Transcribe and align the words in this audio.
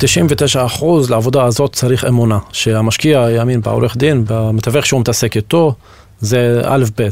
99% 0.00 0.84
לעבודה 1.10 1.44
הזאת 1.44 1.72
צריך 1.72 2.04
אמונה, 2.04 2.38
שהמשקיע 2.52 3.26
יאמין 3.36 3.60
בעורך 3.60 3.96
דין, 3.96 4.24
במתווך 4.28 4.86
שהוא 4.86 5.00
מתעסק 5.00 5.36
איתו, 5.36 5.74
זה 6.20 6.62
א' 6.64 6.84
ב'. 6.98 7.08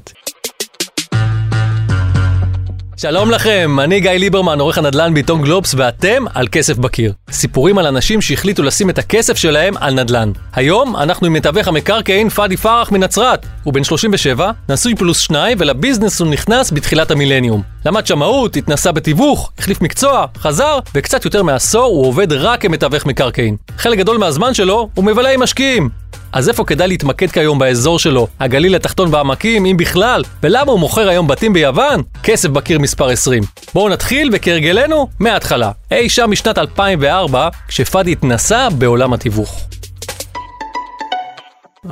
שלום 3.00 3.30
לכם, 3.30 3.80
אני 3.80 4.00
גיא 4.00 4.11
ליברמן, 4.11 4.61
עורך 4.61 4.79
הנדל"ן 4.79 5.14
בעיתון 5.14 5.43
גלובס, 5.43 5.74
ואתם 5.79 6.24
על 6.34 6.48
כסף 6.52 6.77
בקיר. 6.77 7.12
סיפורים 7.30 7.79
על 7.79 7.86
אנשים 7.86 8.20
שהחליטו 8.20 8.62
לשים 8.62 8.91
את 8.91 8.98
הכסף 8.98 9.36
שלהם 9.36 9.74
על 9.77 9.95
נדל"ן. 9.95 10.32
היום 10.55 10.96
אנחנו 10.96 11.27
עם 11.27 11.32
מתווך 11.32 11.69
המקרקעין 11.69 12.29
פאדי 12.29 12.56
פרח 12.56 12.92
מנצרת. 12.92 13.46
הוא 13.62 13.74
בן 13.74 13.84
37, 13.84 14.50
נשוי 14.69 14.95
פלוס 14.95 15.19
שניים, 15.19 15.59
ולביזנס 15.61 16.20
הוא 16.20 16.29
נכנס 16.30 16.70
בתחילת 16.73 17.11
המילניום. 17.11 17.62
למד 17.87 18.06
שמאות, 18.06 18.56
התנסה 18.56 18.92
בתיווך, 18.92 19.52
החליף 19.59 19.80
מקצוע, 19.80 20.27
חזר, 20.38 20.78
וקצת 20.95 21.24
יותר 21.24 21.42
מעשור 21.42 21.84
הוא 21.84 22.06
עובד 22.06 22.33
רק 22.33 22.62
כמתווך 22.62 23.06
מקרקעין. 23.06 23.56
חלק 23.78 23.98
גדול 23.98 24.19
מהזמן 24.19 24.55
שלו 24.55 24.88
הוא 24.95 25.05
מבלה 25.05 25.30
עם 25.30 25.42
משקיעים. 25.42 25.88
אז 26.32 26.48
איפה 26.48 26.64
כדאי 26.64 26.88
להתמקד 26.88 27.30
כיום 27.30 27.59
באזור 27.59 27.98
שלו, 27.98 28.27
הגליל 28.41 28.74
התחתון 28.74 29.14
והעמקים, 29.14 29.66
אם 29.66 29.77
בכלל? 29.77 30.23
ולמה 30.42 30.73
הוא 30.73 30.80
מוכר 30.80 31.09
היום 31.09 31.27
בתים 31.28 31.52
ביוון? 31.52 32.02
כסף 32.23 32.48
בקיר 32.48 32.78
מספר 32.78 33.09
20. 33.09 33.42
בואו 33.74 33.88
נתחיל, 33.88 34.30
וכהרגלנו, 34.33 35.09
מההתחלה. 35.20 35.70
אי 35.91 36.09
שם 36.09 36.30
משנת 36.30 36.59
2004, 36.59 37.48
כשפאדי 37.69 38.12
התנסה 38.12 38.69
בעולם 38.78 39.12
התיווך. 39.12 39.60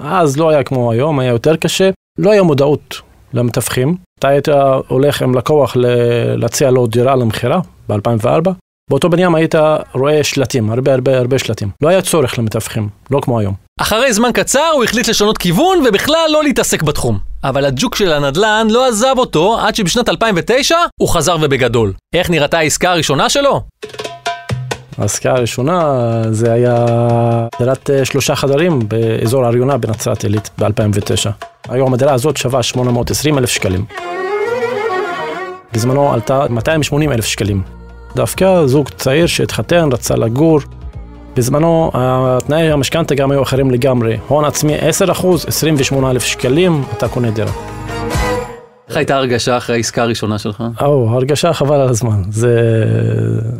אז 0.04 0.36
לא 0.36 0.50
היה 0.50 0.62
כמו 0.62 0.92
היום, 0.92 1.18
היה 1.18 1.30
יותר 1.30 1.56
קשה. 1.56 1.90
לא 2.18 2.32
היה 2.32 2.42
מודעות 2.42 3.00
למתווכים. 3.32 3.96
אתה 4.18 4.28
היית 4.28 4.48
הולך 4.88 5.22
עם 5.22 5.34
לקוח 5.34 5.76
להציע 6.36 6.70
לו 6.70 6.86
דירה 6.86 7.16
למכירה 7.16 7.60
ב-2004. 7.88 8.50
באותו 8.90 9.08
בניין 9.08 9.34
היית 9.34 9.54
רואה 9.92 10.24
שלטים, 10.24 10.70
הרבה 10.70 10.94
הרבה 10.94 11.18
הרבה 11.18 11.38
שלטים. 11.38 11.70
לא 11.82 11.88
היה 11.88 12.02
צורך 12.02 12.38
למתווכים, 12.38 12.88
לא 13.10 13.20
כמו 13.20 13.38
היום. 13.38 13.65
אחרי 13.80 14.12
זמן 14.12 14.32
קצר 14.34 14.70
הוא 14.74 14.84
החליט 14.84 15.08
לשנות 15.08 15.38
כיוון 15.38 15.78
ובכלל 15.88 16.28
לא 16.32 16.42
להתעסק 16.44 16.82
בתחום. 16.82 17.18
אבל 17.44 17.64
הג'וק 17.64 17.94
של 17.94 18.12
הנדל"ן 18.12 18.66
לא 18.70 18.88
עזב 18.88 19.14
אותו 19.18 19.58
עד 19.60 19.74
שבשנת 19.74 20.08
2009 20.08 20.76
הוא 21.00 21.08
חזר 21.08 21.36
ובגדול. 21.40 21.92
איך 22.14 22.30
נראתה 22.30 22.58
העסקה 22.58 22.90
הראשונה 22.90 23.28
שלו? 23.28 23.62
העסקה 24.98 25.30
הראשונה 25.30 26.02
זה 26.30 26.52
היה 26.52 26.86
דירת 27.58 27.90
אה, 27.90 28.04
שלושה 28.04 28.36
חדרים 28.36 28.88
באזור 28.88 29.44
הר 29.44 29.56
יונה 29.56 29.76
בנצרת 29.78 30.24
עילית 30.24 30.50
ב-2009. 30.58 31.30
היום 31.68 31.94
הדירה 31.94 32.12
הזאת 32.12 32.36
שווה 32.36 32.62
820 32.62 33.38
אלף 33.38 33.50
שקלים. 33.50 33.84
בזמנו 35.72 36.12
עלתה 36.12 36.46
280 36.50 37.12
אלף 37.12 37.24
שקלים. 37.24 37.62
דווקא 38.14 38.66
זוג 38.66 38.88
צעיר 38.88 39.26
שהתחתן, 39.26 39.88
רצה 39.92 40.16
לגור. 40.16 40.60
בזמנו 41.36 41.90
תנאי 42.46 42.70
המשכנתה 42.70 43.14
גם 43.14 43.30
היו 43.30 43.42
אחרים 43.42 43.70
לגמרי. 43.70 44.16
הון 44.28 44.44
עצמי 44.44 44.76
10%, 44.78 44.80
28,000 45.46 46.24
שקלים, 46.24 46.82
אתה 46.96 47.08
קונה 47.08 47.30
דירה. 47.30 47.52
איך 48.88 48.96
הייתה 48.96 49.16
הרגשה 49.16 49.56
אחרי 49.56 49.76
העסקה 49.76 50.02
הראשונה 50.02 50.38
שלך? 50.38 50.62
או, 50.80 51.08
הרגשה 51.10 51.52
חבל 51.52 51.80
על 51.80 51.88
הזמן. 51.88 52.22
זה... 52.30 52.84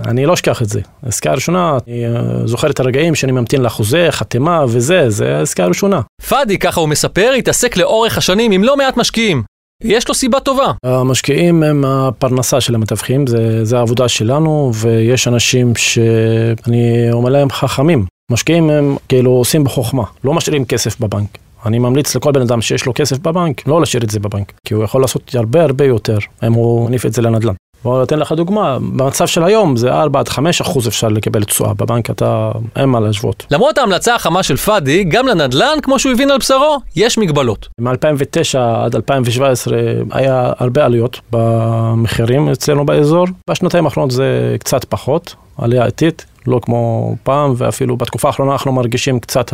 אני 0.07 0.27
לא 0.27 0.35
אשכח 0.35 0.63
את 0.63 0.69
זה. 0.69 0.81
העסקה 1.03 1.31
הראשונה, 1.31 1.79
אני 1.87 2.07
אה, 2.07 2.47
זוכר 2.47 2.71
את 2.71 2.81
הרגעים 2.81 3.15
שאני 3.15 3.33
ממתין 3.33 3.63
לחוזה, 3.63 4.07
חתימה 4.11 4.65
וזה, 4.69 5.11
זה 5.11 5.37
העסקה 5.37 5.65
הראשונה. 5.65 6.01
פאדי, 6.29 6.59
ככה 6.59 6.81
הוא 6.81 6.89
מספר, 6.89 7.31
התעסק 7.39 7.77
לאורך 7.77 8.19
השנים 8.19 8.53
עם 8.53 8.65
לא 8.65 8.77
מעט 8.77 8.97
משקיעים. 8.97 9.43
יש 9.83 10.09
לו 10.09 10.15
סיבה 10.15 10.41
טובה. 10.41 10.73
המשקיעים 10.85 11.63
הם 11.63 11.85
הפרנסה 11.85 12.61
של 12.61 12.75
המתווכים, 12.75 13.27
זה, 13.27 13.65
זה 13.65 13.79
העבודה 13.79 14.09
שלנו, 14.09 14.71
ויש 14.75 15.29
אנשים 15.29 15.73
שאני 15.77 17.13
אומר 17.13 17.31
להם 17.31 17.51
חכמים. 17.51 18.07
משקיעים 18.31 18.71
הם 18.71 18.97
כאילו 19.09 19.31
עושים 19.31 19.65
בחוכמה, 19.65 20.03
לא 20.25 20.35
משאירים 20.35 20.65
כסף 20.65 21.01
בבנק. 21.01 21.39
אני 21.67 21.79
ממליץ 21.79 22.17
לכל 22.17 22.33
בן 22.33 22.41
אדם 22.41 22.63
שיש 22.63 22.87
לו 22.87 22.93
כסף 22.95 23.19
בבנק, 23.19 23.69
לא 23.69 23.81
להשאיר 23.81 24.03
את 24.03 24.11
זה 24.11 24.21
בבנק, 24.21 24.53
כי 24.65 24.75
הוא 24.75 24.85
יכול 24.85 25.01
לעשות 25.01 25.35
הרבה 25.35 25.63
הרבה 25.63 25.85
יותר 25.85 26.19
אם 26.47 26.53
הוא 26.53 26.89
מניף 26.89 27.07
את 27.07 27.13
זה 27.13 27.23
לנדל"ן. 27.23 27.55
בואו 27.87 28.01
ניתן 28.01 28.19
לך 28.19 28.33
דוגמה, 28.33 28.79
במצב 28.79 29.27
של 29.27 29.45
היום 29.45 29.77
זה 29.77 29.93
4 29.93 30.21
עד 30.21 30.29
5 30.29 30.61
אחוז 30.61 30.89
אפשר 30.89 31.09
לקבל 31.09 31.45
תשואה, 31.45 31.75
בבנק 31.75 32.11
אתה 32.11 32.53
אין 32.77 32.89
מה 32.89 33.01
להשוות. 33.01 33.47
למרות 33.51 33.79
ההמלצה 33.79 34.15
החמה 34.15 34.43
של 34.43 34.57
פאדי, 34.57 35.05
גם 35.05 35.27
לנדל"ן, 35.27 35.79
כמו 35.83 35.99
שהוא 35.99 36.13
הבין 36.13 36.31
על 36.31 36.39
בשרו, 36.39 36.79
יש 36.97 37.19
מגבלות. 37.19 37.69
מ-2009 37.81 38.59
עד 38.59 38.95
2017 38.95 39.79
היה 40.11 40.53
הרבה 40.59 40.85
עלויות 40.85 41.21
במחירים 41.31 42.49
אצלנו 42.49 42.87
באזור, 42.87 43.27
בשנתיים 43.51 43.85
האחרונות 43.85 44.11
זה 44.11 44.57
קצת 44.61 44.85
פחות, 44.85 45.35
עלייה 45.59 45.87
איטית, 45.87 46.27
לא 46.47 46.61
כמו 46.63 47.15
פעם, 47.23 47.55
ואפילו 47.57 47.97
בתקופה 47.97 48.29
האחרונה 48.29 48.53
אנחנו 48.53 48.73
מרגישים 48.73 49.21
קצת 49.21 49.53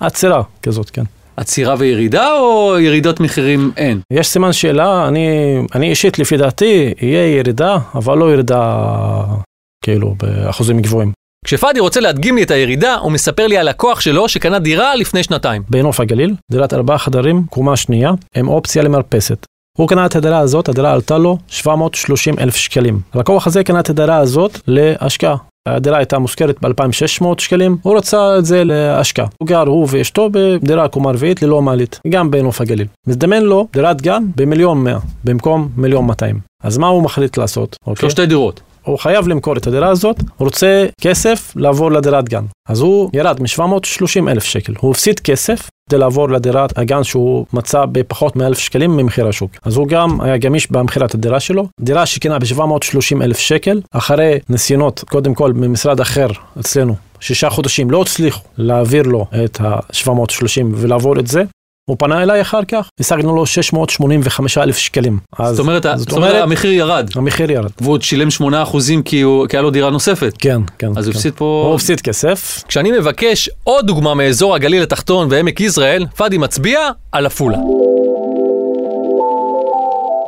עצירה 0.00 0.42
כזאת, 0.62 0.90
כן. 0.90 1.04
עצירה 1.36 1.74
וירידה 1.78 2.32
או 2.38 2.76
ירידות 2.80 3.20
מחירים 3.20 3.72
אין? 3.76 4.00
יש 4.12 4.28
סימן 4.28 4.52
שאלה, 4.52 5.08
אני, 5.08 5.56
אני 5.74 5.90
אישית 5.90 6.18
לפי 6.18 6.36
דעתי, 6.36 6.94
יהיה 7.00 7.38
ירידה, 7.38 7.78
אבל 7.94 8.18
לא 8.18 8.32
ירידה 8.32 8.84
כאילו 9.84 10.14
באחוזים 10.18 10.80
גבוהים. 10.80 11.12
כשפאדי 11.44 11.80
רוצה 11.80 12.00
להדגים 12.00 12.36
לי 12.36 12.42
את 12.42 12.50
הירידה, 12.50 12.94
הוא 12.94 13.12
מספר 13.12 13.46
לי 13.46 13.56
על 13.56 13.68
לקוח 13.68 14.00
שלו 14.00 14.28
שקנה 14.28 14.58
דירה 14.58 14.94
לפני 14.94 15.22
שנתיים. 15.22 15.62
בנוף 15.70 16.00
הגליל, 16.00 16.34
דירת 16.50 16.74
ארבעה 16.74 16.98
חדרים, 16.98 17.44
קומה 17.50 17.76
שנייה, 17.76 18.12
עם 18.36 18.48
אופציה 18.48 18.82
למרפסת. 18.82 19.46
הוא 19.78 19.88
קנה 19.88 20.06
את 20.06 20.16
הדירה 20.16 20.38
הזאת, 20.38 20.68
הדירה 20.68 20.92
עלתה 20.92 21.18
לו 21.18 21.38
730 21.48 22.38
אלף 22.38 22.56
שקלים. 22.56 23.00
הלקוח 23.12 23.46
הזה 23.46 23.64
קנה 23.64 23.80
את 23.80 23.90
הדירה 23.90 24.16
הזאת 24.16 24.58
להשקעה. 24.66 25.36
הדירה 25.68 25.98
הייתה 25.98 26.18
מושכרת 26.18 26.56
ב-2,600 26.62 27.24
שקלים, 27.38 27.76
הוא 27.82 27.96
רצה 27.96 28.38
את 28.38 28.44
זה 28.44 28.64
להשקעה. 28.64 29.26
הוא 29.38 29.48
גר, 29.48 29.60
הוא 29.60 29.88
ואשתו, 29.90 30.28
בדירה 30.32 30.88
קומה 30.88 31.10
רביעית 31.10 31.42
ללא 31.42 31.62
מעלית, 31.62 32.00
גם 32.08 32.30
בנוף 32.30 32.60
הגליל. 32.60 32.86
מזדמן 33.06 33.42
לו 33.42 33.68
דירת 33.72 34.02
גן 34.02 34.22
במיליון 34.36 34.84
מאה, 34.84 34.98
במקום 35.24 35.68
מיליון 35.76 36.06
200. 36.06 36.40
אז 36.62 36.78
מה 36.78 36.86
הוא 36.86 37.02
מחליט 37.02 37.36
לעשות? 37.36 37.76
אוקיי? 37.86 38.00
שלושתי 38.00 38.26
דירות. 38.26 38.60
הוא 38.84 38.98
חייב 38.98 39.28
למכור 39.28 39.56
את 39.56 39.66
הדירה 39.66 39.88
הזאת, 39.88 40.16
הוא 40.36 40.46
רוצה 40.46 40.86
כסף 41.00 41.52
לעבור 41.56 41.92
לדירת 41.92 42.28
גן. 42.28 42.44
אז 42.68 42.80
הוא 42.80 43.10
ירד 43.12 43.40
מ-730 43.42 44.30
אלף 44.30 44.44
שקל. 44.44 44.74
הוא 44.80 44.90
הפסיד 44.90 45.20
כסף 45.20 45.70
כדי 45.90 45.98
לעבור 45.98 46.28
לדירת 46.28 46.78
הגן 46.78 47.04
שהוא 47.04 47.46
מצא 47.52 47.84
בפחות 47.84 48.36
מ-1,000 48.36 48.54
שקלים 48.54 48.96
ממחיר 48.96 49.28
השוק. 49.28 49.50
אז 49.62 49.76
הוא 49.76 49.88
גם 49.88 50.20
היה 50.20 50.38
גמיש 50.38 50.72
במכירת 50.72 51.14
הדירה 51.14 51.40
שלו. 51.40 51.66
דירה 51.80 52.06
שקנה 52.06 52.38
ב-730 52.38 53.22
אלף 53.22 53.38
שקל, 53.38 53.80
אחרי 53.90 54.38
ניסיונות, 54.48 55.04
קודם 55.08 55.34
כל 55.34 55.52
ממשרד 55.52 56.00
אחר 56.00 56.26
אצלנו, 56.60 56.94
שישה 57.20 57.50
חודשים 57.50 57.90
לא 57.90 58.02
הצליחו 58.02 58.40
להעביר 58.58 59.02
לו 59.02 59.26
את 59.44 59.60
ה-730 59.60 60.64
ולעבור 60.74 61.18
את 61.18 61.26
זה, 61.26 61.42
הוא 61.90 61.96
פנה 61.98 62.22
אליי 62.22 62.40
אחר 62.40 62.64
כך, 62.64 62.88
השגנו 63.00 63.36
לו 63.36 63.46
685 63.46 64.58
אלף 64.58 64.76
שקלים. 64.78 65.18
אז, 65.38 65.56
זאת 65.56 65.60
אומרת, 65.60 65.86
זאת 65.94 66.12
אומרת, 66.12 66.42
המחיר 66.42 66.72
ירד. 66.72 67.10
המחיר 67.14 67.50
ירד. 67.50 67.70
והוא 67.80 67.92
עוד 67.92 68.02
שילם 68.02 68.30
8 68.30 68.62
אחוזים 68.62 69.02
כי, 69.02 69.24
כי 69.48 69.56
היה 69.56 69.62
לו 69.62 69.70
דירה 69.70 69.90
נוספת. 69.90 70.34
כן, 70.38 70.60
כן. 70.78 70.88
אז 70.88 70.94
כן. 70.94 71.02
הוא 71.04 71.10
הפסיד 71.10 71.34
פה... 71.36 71.64
הוא 71.66 71.74
הפסיד 71.74 72.00
כסף. 72.00 72.64
כשאני 72.68 72.90
מבקש 72.92 73.50
עוד 73.64 73.86
דוגמה 73.86 74.14
מאזור 74.14 74.54
הגליל 74.54 74.82
התחתון 74.82 75.28
ועמק 75.30 75.60
יזרעאל, 75.60 76.06
פאדי 76.16 76.38
מצביע 76.38 76.80
על 77.12 77.26
עפולה. 77.26 77.58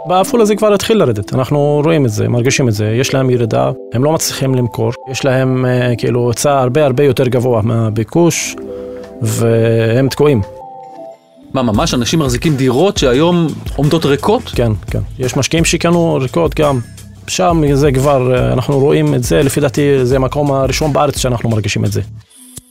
בעפולה 0.06 0.44
זה 0.44 0.56
כבר 0.56 0.74
התחיל 0.74 0.96
לרדת, 0.96 1.34
אנחנו 1.34 1.80
רואים 1.84 2.06
את 2.06 2.10
זה, 2.10 2.28
מרגישים 2.28 2.68
את 2.68 2.74
זה, 2.74 2.86
יש 2.86 3.14
להם 3.14 3.30
ירידה, 3.30 3.70
הם 3.92 4.04
לא 4.04 4.12
מצליחים 4.12 4.54
למכור, 4.54 4.92
יש 5.10 5.24
להם 5.24 5.66
אה, 5.66 5.92
כאילו 5.98 6.28
היצע 6.28 6.60
הרבה 6.60 6.84
הרבה 6.84 7.04
יותר 7.04 7.28
גבוה 7.28 7.62
מהביקוש, 7.62 8.56
והם 9.22 10.08
תקועים. 10.08 10.40
מה, 11.54 11.62
ממש 11.62 11.94
אנשים 11.94 12.18
מחזיקים 12.18 12.56
דירות 12.56 12.96
שהיום 12.96 13.46
עומדות 13.76 14.04
ריקות? 14.04 14.42
כן, 14.54 14.72
כן. 14.90 14.98
יש 15.18 15.36
משקיעים 15.36 15.64
שקנו 15.64 16.18
ריקות 16.20 16.54
גם. 16.54 16.80
שם 17.28 17.62
זה 17.74 17.92
כבר, 17.92 18.36
אה, 18.36 18.52
אנחנו 18.52 18.78
רואים 18.78 19.14
את 19.14 19.24
זה, 19.24 19.42
לפי 19.42 19.60
דעתי 19.60 20.06
זה 20.06 20.16
המקום 20.16 20.52
הראשון 20.52 20.92
בארץ 20.92 21.18
שאנחנו 21.18 21.48
מרגישים 21.48 21.84
את 21.84 21.92
זה. 21.92 22.00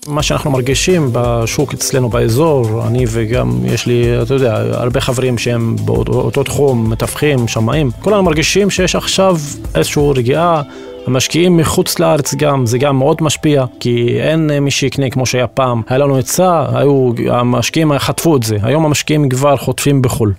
מה 0.07 0.24
שאנחנו 0.24 0.51
מרגישים 0.51 1.09
בשוק 1.12 1.74
אצלנו 1.74 2.09
באזור, 2.09 2.88
אני 2.88 3.06
וגם 3.07 3.65
יש 3.65 3.85
לי, 3.85 4.21
אתה 4.21 4.33
יודע, 4.33 4.56
הרבה 4.56 5.01
חברים 5.01 5.38
שהם 5.38 5.75
באותו 5.86 6.44
תחום, 6.44 6.89
מתווכים, 6.89 7.47
שמאים, 7.47 7.91
כולנו 8.01 8.24
מרגישים 8.24 8.69
שיש 8.69 8.95
עכשיו 8.95 9.38
איזושהי 9.75 10.03
רגיעה. 10.15 10.62
המשקיעים 11.07 11.57
מחוץ 11.57 12.00
לארץ 12.00 12.35
גם, 12.35 12.65
זה 12.65 12.77
גם 12.77 12.97
מאוד 12.97 13.17
משפיע, 13.21 13.65
כי 13.79 14.21
אין 14.21 14.59
מי 14.59 14.71
שיקנה 14.71 15.09
כמו 15.09 15.25
שהיה 15.25 15.47
פעם. 15.47 15.81
היה 15.88 15.97
לנו 15.97 16.15
היצע, 16.15 16.65
היו, 16.73 17.11
המשקיעים 17.29 18.00
חטפו 18.00 18.38
את 18.38 18.44
זה, 18.44 18.57
היום 18.63 18.85
המשקיעים 18.85 19.29
כבר 19.29 19.57
חוטפים 19.57 20.01
בחו"ל. 20.01 20.33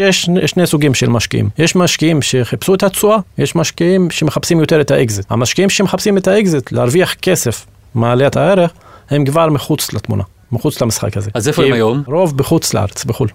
יש 0.00 0.28
שני 0.46 0.66
סוגים 0.66 0.94
של 0.94 1.08
משקיעים. 1.08 1.48
יש 1.58 1.76
משקיעים 1.76 2.22
שחיפשו 2.22 2.74
את 2.74 2.82
התשואה, 2.82 3.18
יש 3.38 3.56
משקיעים 3.56 4.10
שמחפשים 4.10 4.60
יותר 4.60 4.80
את 4.80 4.90
האקזיט. 4.90 5.26
המשקיעים 5.30 5.70
שמחפשים 5.70 6.18
את 6.18 6.28
האקזיט, 6.28 6.72
להרוויח 6.72 7.14
כסף 7.14 7.66
מעליית 7.94 8.36
הערך, 8.36 8.70
הם 9.10 9.24
כבר 9.24 9.50
מחוץ 9.50 9.92
לתמונה, 9.92 10.22
מחוץ 10.52 10.82
למשחק 10.82 11.16
הזה. 11.16 11.30
אז 11.34 11.48
איפה 11.48 11.64
הם 11.64 11.72
היום? 11.72 12.02
רוב 12.06 12.36
בחוץ 12.36 12.74
לארץ, 12.74 13.04
בחו"ל. 13.04 13.28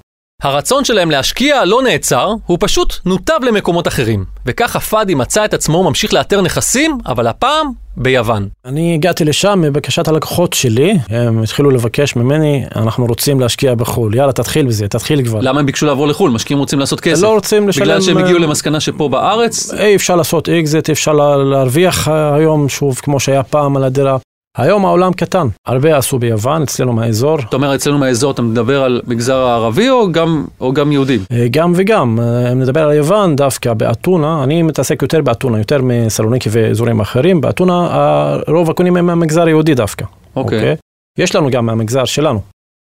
הרצון 0.44 0.86
שלהם 0.86 1.12
להשקיע 1.12 1.66
לא 1.66 1.82
נעצר, 1.84 2.30
הוא 2.46 2.58
פשוט 2.62 2.94
נותב 3.06 3.34
למקומות 3.48 3.88
אחרים. 3.88 4.26
וככה 4.46 4.80
פאדי 4.80 5.16
מצא 5.16 5.46
את 5.46 5.54
עצמו 5.54 5.84
ממשיך 5.84 6.14
לאתר 6.14 6.42
נכסים, 6.42 6.98
אבל 7.06 7.28
הפעם 7.28 7.68
ביוון. 7.98 8.48
אני 8.66 8.94
הגעתי 8.94 9.26
לשם 9.26 9.60
מבקשת 9.62 10.08
הלקוחות 10.08 10.54
שלי, 10.54 10.94
הם 11.10 11.44
התחילו 11.44 11.70
לבקש 11.72 12.16
ממני, 12.16 12.64
אנחנו 12.76 13.06
רוצים 13.06 13.40
להשקיע 13.40 13.76
בחו"ל, 13.76 14.16
יאללה 14.16 14.32
תתחיל 14.32 14.66
בזה, 14.66 14.88
תתחיל 14.88 15.26
כבר. 15.26 15.40
למה 15.42 15.60
הם 15.60 15.66
ביקשו 15.66 15.86
לעבור 15.86 16.08
לחו"ל? 16.08 16.32
משקיעים 16.32 16.60
רוצים 16.60 16.80
לעשות 16.80 17.00
כסף. 17.02 17.24
לא 17.24 17.34
רוצים 17.34 17.70
לשלם... 17.70 17.84
בגלל 17.86 18.02
שהם 18.02 18.18
אה, 18.18 18.24
הגיעו 18.24 18.40
למסקנה 18.40 18.80
שפה 18.80 19.10
בארץ, 19.10 19.74
אי 19.74 19.96
אפשר 19.96 20.16
לעשות 20.16 20.50
אקזיט, 20.50 20.90
אי 20.90 20.94
אפשר 20.94 21.14
לה- 21.14 21.38
להרוויח 21.38 22.08
אה, 22.08 22.36
היום 22.36 22.70
שוב 22.70 23.00
כמו 23.04 23.20
שהיה 23.20 23.44
פעם 23.44 23.78
על 23.78 23.84
הדירה. 23.84 24.18
היום 24.58 24.86
העולם 24.86 25.14
קטן, 25.14 25.48
הרבה 25.68 25.98
עשו 25.98 26.20
ביוון, 26.20 26.62
אצלנו 26.62 26.94
מהאזור, 26.94 27.40
אתה 27.40 27.56
אומר 27.56 27.76
אצלנו 27.76 27.98
מהאזור 27.98 28.32
אתה 28.32 28.42
מדבר 28.42 28.84
על 28.84 29.02
מגזר 29.08 29.36
הערבי 29.36 29.90
או 29.90 30.12
גם, 30.12 30.46
או 30.62 30.74
גם 30.74 30.92
יהודים? 30.92 31.20
אה, 31.32 31.46
גם 31.52 31.74
וגם, 31.76 32.20
אה, 32.20 32.52
אם 32.52 32.60
נדבר 32.60 32.84
על 32.84 32.94
יוון 32.94 33.36
דווקא 33.36 33.74
באתונה, 33.74 34.44
אני 34.44 34.64
מתעסק 34.64 35.02
יותר 35.02 35.22
באתונה, 35.22 35.58
יותר 35.58 35.82
מסלוניקי 35.84 36.50
ואזורים 36.52 37.00
אחרים, 37.00 37.42
באתונה 37.42 37.88
הרוב 38.48 38.70
הקונים 38.70 38.98
הם 38.98 39.06
מהמגזר 39.06 39.46
היהודי 39.46 39.74
דווקא. 39.74 40.06
אוקיי. 40.36 40.76
יש 41.18 41.36
לנו 41.36 41.50
גם 41.50 41.66
מהמגזר 41.66 42.06
שלנו. 42.06 42.42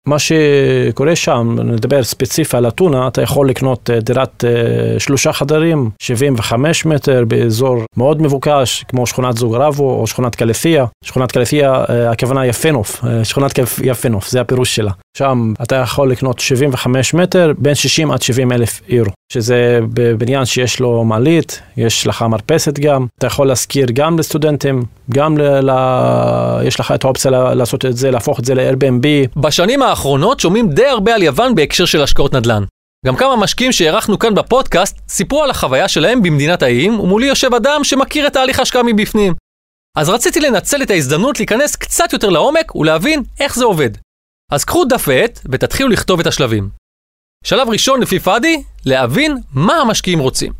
מה 0.08 0.16
שקורה 0.18 1.16
שם, 1.16 1.56
נדבר 1.64 2.04
ספציפי 2.04 2.56
על 2.56 2.68
אתונה, 2.68 3.08
אתה 3.08 3.22
יכול 3.22 3.48
לקנות 3.48 3.90
אה, 3.90 4.00
דירת 4.00 4.44
אה, 4.44 5.00
שלושה 5.00 5.32
חדרים, 5.32 5.90
75 6.02 6.84
מטר, 6.84 7.24
באזור 7.28 7.78
מאוד 7.96 8.22
מבוקש, 8.22 8.84
כמו 8.88 9.06
שכונת 9.06 9.36
זוגרבו 9.36 10.00
או 10.00 10.06
שכונת 10.06 10.34
קלפיה. 10.34 10.86
שכונת 11.04 11.32
קלפיה, 11.32 11.84
אה, 11.88 12.10
הכוונה 12.10 12.46
יפנוף, 12.46 13.04
שכונת 13.22 13.58
יפנוף, 13.82 14.28
זה 14.28 14.40
הפירוש 14.40 14.76
שלה. 14.76 14.92
שם 15.18 15.52
אתה 15.62 15.76
יכול 15.76 16.10
לקנות 16.10 16.38
75 16.38 17.14
מטר, 17.14 17.52
בין 17.58 17.74
60 17.74 18.10
עד 18.10 18.22
70 18.22 18.52
אלף 18.52 18.80
אירו, 18.88 19.10
שזה 19.32 19.80
בבניין 19.94 20.44
שיש 20.44 20.80
לו 20.80 21.04
מעלית, 21.04 21.60
יש 21.76 22.06
לך 22.06 22.22
מרפסת 22.22 22.78
גם, 22.78 23.06
אתה 23.18 23.26
יכול 23.26 23.46
להשכיר 23.46 23.86
גם 23.92 24.18
לסטודנטים, 24.18 24.82
גם 25.10 25.38
ל... 25.38 25.70
ל... 25.70 25.70
יש 26.64 26.80
לך 26.80 26.92
את 26.92 27.04
האופציה 27.04 27.30
לעשות 27.30 27.84
את 27.84 27.96
זה, 27.96 28.10
להפוך 28.10 28.40
את 28.40 28.44
זה 28.44 28.54
ל-Airbnb, 28.54 29.40
בשנים 29.40 29.82
האחרונות 29.94 30.41
שומעים 30.41 30.69
די 30.70 30.87
הרבה 30.87 31.14
על 31.14 31.23
יוון 31.23 31.55
בהקשר 31.55 31.85
של 31.85 32.02
השקעות 32.02 32.35
נדל"ן. 32.35 32.64
גם 33.06 33.17
כמה 33.17 33.37
משקיעים 33.37 33.73
שאירחנו 33.73 34.19
כאן 34.19 34.35
בפודקאסט 34.35 34.99
סיפרו 35.08 35.43
על 35.43 35.50
החוויה 35.50 35.88
שלהם 35.88 36.23
במדינת 36.23 36.62
האיים, 36.62 37.00
ומולי 37.00 37.26
יושב 37.26 37.55
אדם 37.55 37.85
שמכיר 37.85 38.26
את 38.26 38.32
תהליך 38.32 38.58
ההשקעה 38.58 38.82
מבפנים. 38.82 39.35
אז 39.99 40.08
רציתי 40.08 40.41
לנצל 40.41 40.82
את 40.82 40.91
ההזדמנות 40.91 41.38
להיכנס 41.38 41.76
קצת 41.76 42.12
יותר 42.12 42.29
לעומק 42.29 42.75
ולהבין 42.75 43.23
איך 43.41 43.56
זה 43.56 43.64
עובד. 43.64 43.91
אז 44.52 44.64
קחו 44.64 44.85
דף 44.85 45.05
ועט 45.08 45.41
ותתחילו 45.52 45.88
לכתוב 45.88 46.20
את 46.20 46.26
השלבים. 46.26 46.70
שלב 47.44 47.69
ראשון 47.69 48.00
לפי 48.00 48.19
פאדי, 48.19 48.62
להבין 48.87 49.37
מה 49.52 49.75
המשקיעים 49.76 50.19
רוצים. 50.19 50.52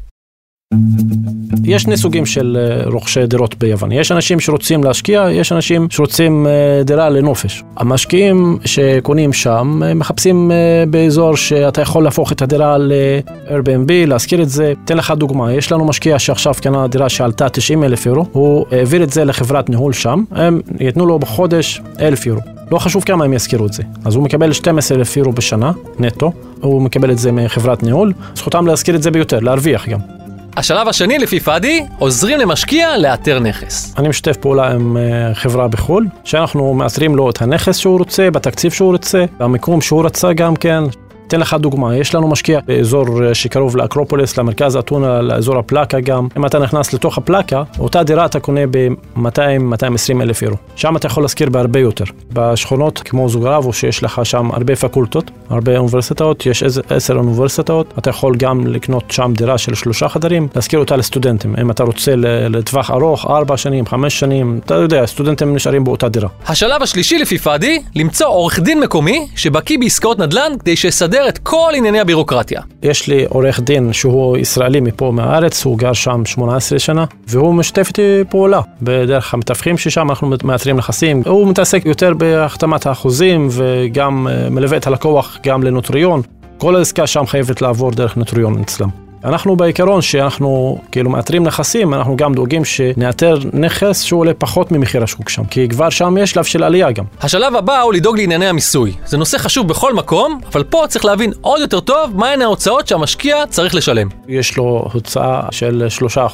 יש 1.65 1.83
שני 1.83 1.97
סוגים 1.97 2.27
של 2.27 2.59
אה, 2.61 2.91
רוכשי 2.91 3.27
דירות 3.27 3.55
ביוון. 3.59 3.93
יש 3.93 4.13
אנשים 4.13 4.41
שרוצים 4.41 4.85
להשקיע, 4.85 5.27
יש 5.31 5.53
אנשים 5.53 5.87
שרוצים 5.91 6.47
אה, 6.47 6.83
דירה 6.85 7.11
לנופש. 7.11 7.63
המשקיעים 7.77 8.59
שקונים 8.65 9.33
שם 9.33 9.81
אה, 9.85 9.95
מחפשים 9.95 10.51
באזור 10.91 11.37
שאתה 11.37 11.81
יכול 11.81 12.05
להפוך 12.05 12.33
את 12.33 12.43
הדירה 12.43 12.79
ל-Airbnb, 12.79 14.07
להשכיר 14.07 14.43
את 14.43 14.49
זה. 14.49 14.73
אתן 14.85 14.97
לך 14.97 15.11
דוגמה, 15.17 15.53
יש 15.53 15.73
לנו 15.73 15.85
משקיע 15.85 16.19
שעכשיו 16.19 16.55
קנה 16.63 16.87
דירה 16.87 17.09
שעלתה 17.09 17.49
90 17.49 17.85
אלף 17.85 18.07
אירו, 18.07 18.27
הוא 18.33 18.67
העביר 18.71 19.03
את 19.03 19.13
זה 19.13 19.25
לחברת 19.25 19.71
ניהול 19.71 19.93
שם, 19.93 20.25
הם 20.31 20.61
ייתנו 20.81 21.07
לו 21.07 21.19
בחודש 21.19 21.81
אלף 22.01 22.27
אירו. 22.27 22.41
לא 22.71 22.79
חשוב 22.79 23.05
כמה 23.05 23.25
הם 23.25 23.33
ישכירו 23.33 23.67
את 23.67 23.73
זה. 23.73 23.83
אז 24.05 24.15
הוא 24.15 24.25
מקבל 24.25 24.53
12 24.53 24.99
אלף 24.99 25.17
אירו 25.17 25.33
בשנה, 25.33 25.73
נטו, 25.99 26.33
הוא 26.61 26.83
מקבל 26.83 27.11
את 27.11 27.19
זה 27.19 27.33
מחברת 27.33 27.83
ניהול, 27.83 28.13
זכותם 28.35 28.67
להשכיר 28.67 28.97
את 28.97 29.03
זה 29.03 29.11
ביותר, 29.11 29.41
להרוויח 29.41 29.89
גם. 29.89 30.24
השלב 30.57 30.89
השני 30.89 31.19
לפי 31.19 31.41
פאדי, 31.41 31.87
עוזרים 31.99 32.39
למשקיע 32.39 32.99
לאתר 32.99 33.39
נכס. 33.39 33.95
אני 33.99 34.09
משתף 34.09 34.37
פעולה 34.37 34.71
עם 34.71 34.97
אה, 34.97 35.35
חברה 35.35 35.69
בחו"ל, 35.69 36.07
שאנחנו 36.25 36.75
מאתרים 36.75 37.17
לו 37.17 37.31
את 37.31 37.43
הנכס 37.43 37.77
שהוא 37.77 37.99
רוצה, 37.99 38.31
בתקציב 38.31 38.73
שהוא 38.73 38.93
רוצה, 38.93 39.25
במיקום 39.39 39.81
שהוא 39.81 40.05
רצה 40.05 40.33
גם 40.33 40.57
כן. 40.57 40.85
אתן 41.29 41.41
לך 41.41 41.55
דוגמה, 41.55 41.97
יש 41.97 42.15
לנו 42.15 42.29
משקיע 42.29 42.61
באזור 42.67 43.25
אה, 43.25 43.35
שקרוב 43.35 43.77
לאקרופוליס, 43.77 44.39
למרכז 44.39 44.77
אתונה, 44.77 45.23
לאזור 45.23 45.59
הפלקה 45.59 46.01
גם. 46.01 46.29
אם 46.37 46.47
אתה 46.47 46.59
נכנס 46.59 46.93
לתוך 46.93 47.19
הפלקה, 47.19 47.63
אותה 47.79 48.03
דירה 48.03 48.25
אתה 48.25 48.41
קונה 48.41 48.61
ב-200-220 48.71 50.23
אלף 50.23 50.43
אירו. 50.43 50.57
שם 50.77 50.97
אתה 50.97 51.07
יכול 51.07 51.23
להשכיר 51.23 51.51
בהרבה 51.51 51.81
יותר. 51.81 52.05
בשכונות 52.33 52.99
כמו 53.05 53.29
זוגרבו, 53.29 53.73
שיש 53.73 54.03
לך 54.03 54.21
שם 54.25 54.51
הרבה 54.51 54.77
פקולטות, 54.77 55.31
הרבה 55.51 55.79
אוניברסיטאות, 55.79 56.47
יש 56.47 56.63
עשר 56.91 57.15
אוניברסיטאות, 57.15 57.95
אתה 57.99 58.11
יכול 58.11 58.37
גם 58.37 58.67
לקנות 58.67 59.11
שם 59.11 59.33
דירה 59.37 59.59
של 59.59 59.75
שלושה 59.75 60.09
חדרים, 60.09 60.49
להשכיר 60.55 60.79
אותה 60.79 60.97
לסטודנטים. 60.97 61.55
אם 61.61 61.71
אתה 61.71 61.85
רוצה 61.85 62.13
לטווח 62.51 62.91
ארוך, 62.91 63.27
ארבע 63.31 63.57
שנים, 63.57 63.87
חמש 63.87 64.21
שנים, 64.21 64.61
אתה 64.65 64.75
יודע, 64.75 65.07
סטודנטים 65.07 65.55
נשארים 65.55 65.85
באותה 65.85 66.09
דירה. 66.09 66.29
השלב 66.47 66.83
השלישי 66.83 67.19
לפי 67.19 67.39
פאדי, 67.39 67.83
למצוא 67.97 68.27
עורך 68.27 68.59
דין 68.61 68.81
מקומי 68.81 69.27
שבקיא 69.37 69.79
בעסקאות 69.79 70.19
נדל"ן 70.19 70.53
כדי 70.61 70.77
שיסדר 70.77 71.14
את 71.29 71.39
כל 71.39 71.73
ענייני 71.75 72.01
הבירוקרטיה. 72.01 72.61
יש 72.83 73.09
לי 73.09 73.25
עורך 73.25 73.61
דין 73.61 73.93
שהוא 73.93 74.37
ישראלי 74.37 74.81
מפה 74.81 75.13
מהארץ, 75.15 75.65
הוא 75.65 75.79
גר 75.79 75.93
שם 75.93 76.25
18 76.25 76.79
שנה, 76.79 77.05
והוא 77.29 77.55
משתף 77.55 77.89
איתי 77.89 78.25
פעולה 78.31 78.61
בדרך 78.83 79.35
המתווכים 79.35 79.79
ששם 79.79 80.11
אנחנו 80.11 80.31
מאתרים 80.45 80.77
נכסים. 80.77 81.23
הוא 81.27 81.49
מתעסק 81.49 81.83
יותר 81.87 82.15
בהחתמת 82.15 82.87
האחוזים 82.87 83.49
וגם 83.51 84.29
אה, 84.31 84.51
מלווה 84.51 84.77
את 84.77 84.87
הלקוח 84.87 85.39
גם 85.47 85.63
לנוטריון. 85.63 86.23
כל 86.59 86.77
העסקה 86.77 87.07
שם 87.07 87.27
חייבת 87.27 87.63
לעבור 87.63 87.91
דרך 87.91 88.17
נוטריון 88.17 88.61
אצלם. 88.61 89.04
אנחנו 89.25 89.57
בעיקרון 89.57 90.03
שאנחנו 90.03 90.79
כאילו 90.93 91.11
מאתרים 91.11 91.45
נכסים, 91.45 91.95
אנחנו 91.95 92.17
גם 92.17 92.35
דואגים 92.35 92.65
שנאתר 92.65 93.39
נכס 93.53 94.03
שהוא 94.03 94.21
עולה 94.21 94.35
פחות 94.35 94.73
ממחיר 94.73 95.03
השוק 95.03 95.29
שם, 95.29 95.45
כי 95.45 95.69
כבר 95.69 95.91
שם 95.91 96.17
יש 96.21 96.31
שלב 96.31 96.45
של 96.45 96.63
עלייה 96.63 96.91
גם. 96.91 97.05
השלב 97.21 97.57
הבא 97.57 97.81
הוא 97.81 97.93
לדאוג 97.93 98.19
לענייני 98.19 98.47
המיסוי. 98.47 98.93
זה 99.07 99.17
נושא 99.17 99.39
חשוב 99.39 99.69
בכל 99.69 99.95
מקום, 99.95 100.41
אבל 100.53 100.65
פה 100.65 100.85
צריך 100.89 101.05
להבין 101.05 101.33
עוד 101.41 101.61
יותר 101.61 101.81
טוב 101.81 102.11
מהן 102.15 102.43
ההוצאות 102.43 102.89
שהמשקיע 102.89 103.47
צריך 103.49 103.75
לשלם. 103.75 104.09
יש 104.29 104.57
לו 104.57 104.89
הוצאה 104.93 105.43
של 105.51 105.87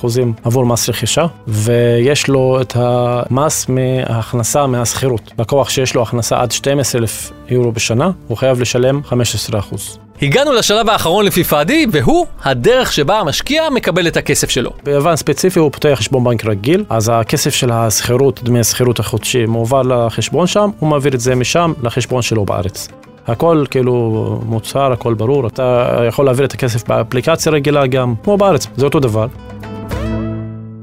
3% 0.03 0.07
עבור 0.45 0.67
מס 0.67 0.89
רכישה, 0.89 1.27
ויש 1.49 2.29
לו 2.29 2.61
את 2.61 2.77
המס 2.77 3.67
מההכנסה 3.69 4.67
מהשכירות. 4.67 5.33
לקוח 5.39 5.69
שיש 5.69 5.95
לו 5.95 6.03
הכנסה 6.03 6.41
עד 6.41 6.53
12,000 6.53 7.31
יורו 7.49 7.73
בשנה, 7.73 8.11
הוא 8.27 8.37
חייב 8.37 8.61
לשלם 8.61 9.01
15%. 9.09 10.10
הגענו 10.23 10.53
לשלב 10.53 10.91
האחרון 10.91 11.27
לפי 11.27 11.45
פאדי, 11.45 11.87
והוא 11.93 12.27
הדרך 12.45 12.93
שבה 12.93 13.21
המשקיע 13.21 13.71
מקבל 13.71 14.07
את 14.07 14.17
הכסף 14.17 14.51
שלו. 14.51 14.71
ביוון 14.85 15.17
ספציפי 15.17 15.59
הוא 15.59 15.73
פותח 15.73 15.95
חשבון 15.95 16.25
בנק 16.25 16.45
רגיל, 16.45 16.85
אז 16.89 17.11
הכסף 17.15 17.55
של 17.55 17.73
השכירות, 17.73 18.43
דמי 18.43 18.61
השכירות 18.61 19.01
החודשי, 19.01 19.47
מועבר 19.47 19.83
לחשבון 19.83 20.47
שם, 20.47 20.71
הוא 20.79 20.89
מעביר 20.89 21.15
את 21.15 21.21
זה 21.21 21.35
משם 21.35 21.73
לחשבון 21.83 22.23
שלו 22.23 22.45
בארץ. 22.45 22.89
הכל 23.27 23.65
כאילו 23.71 24.41
מוצהר, 24.47 24.93
הכל 24.93 25.15
ברור, 25.15 25.47
אתה 25.47 25.89
יכול 26.09 26.25
להעביר 26.25 26.47
את 26.47 26.53
הכסף 26.53 26.89
באפליקציה 26.89 27.53
רגילה 27.53 27.87
גם, 27.87 28.15
כמו 28.25 28.37
בארץ, 28.37 28.67
זה 28.77 28.85
אותו 28.85 29.01
דבר. 29.01 29.27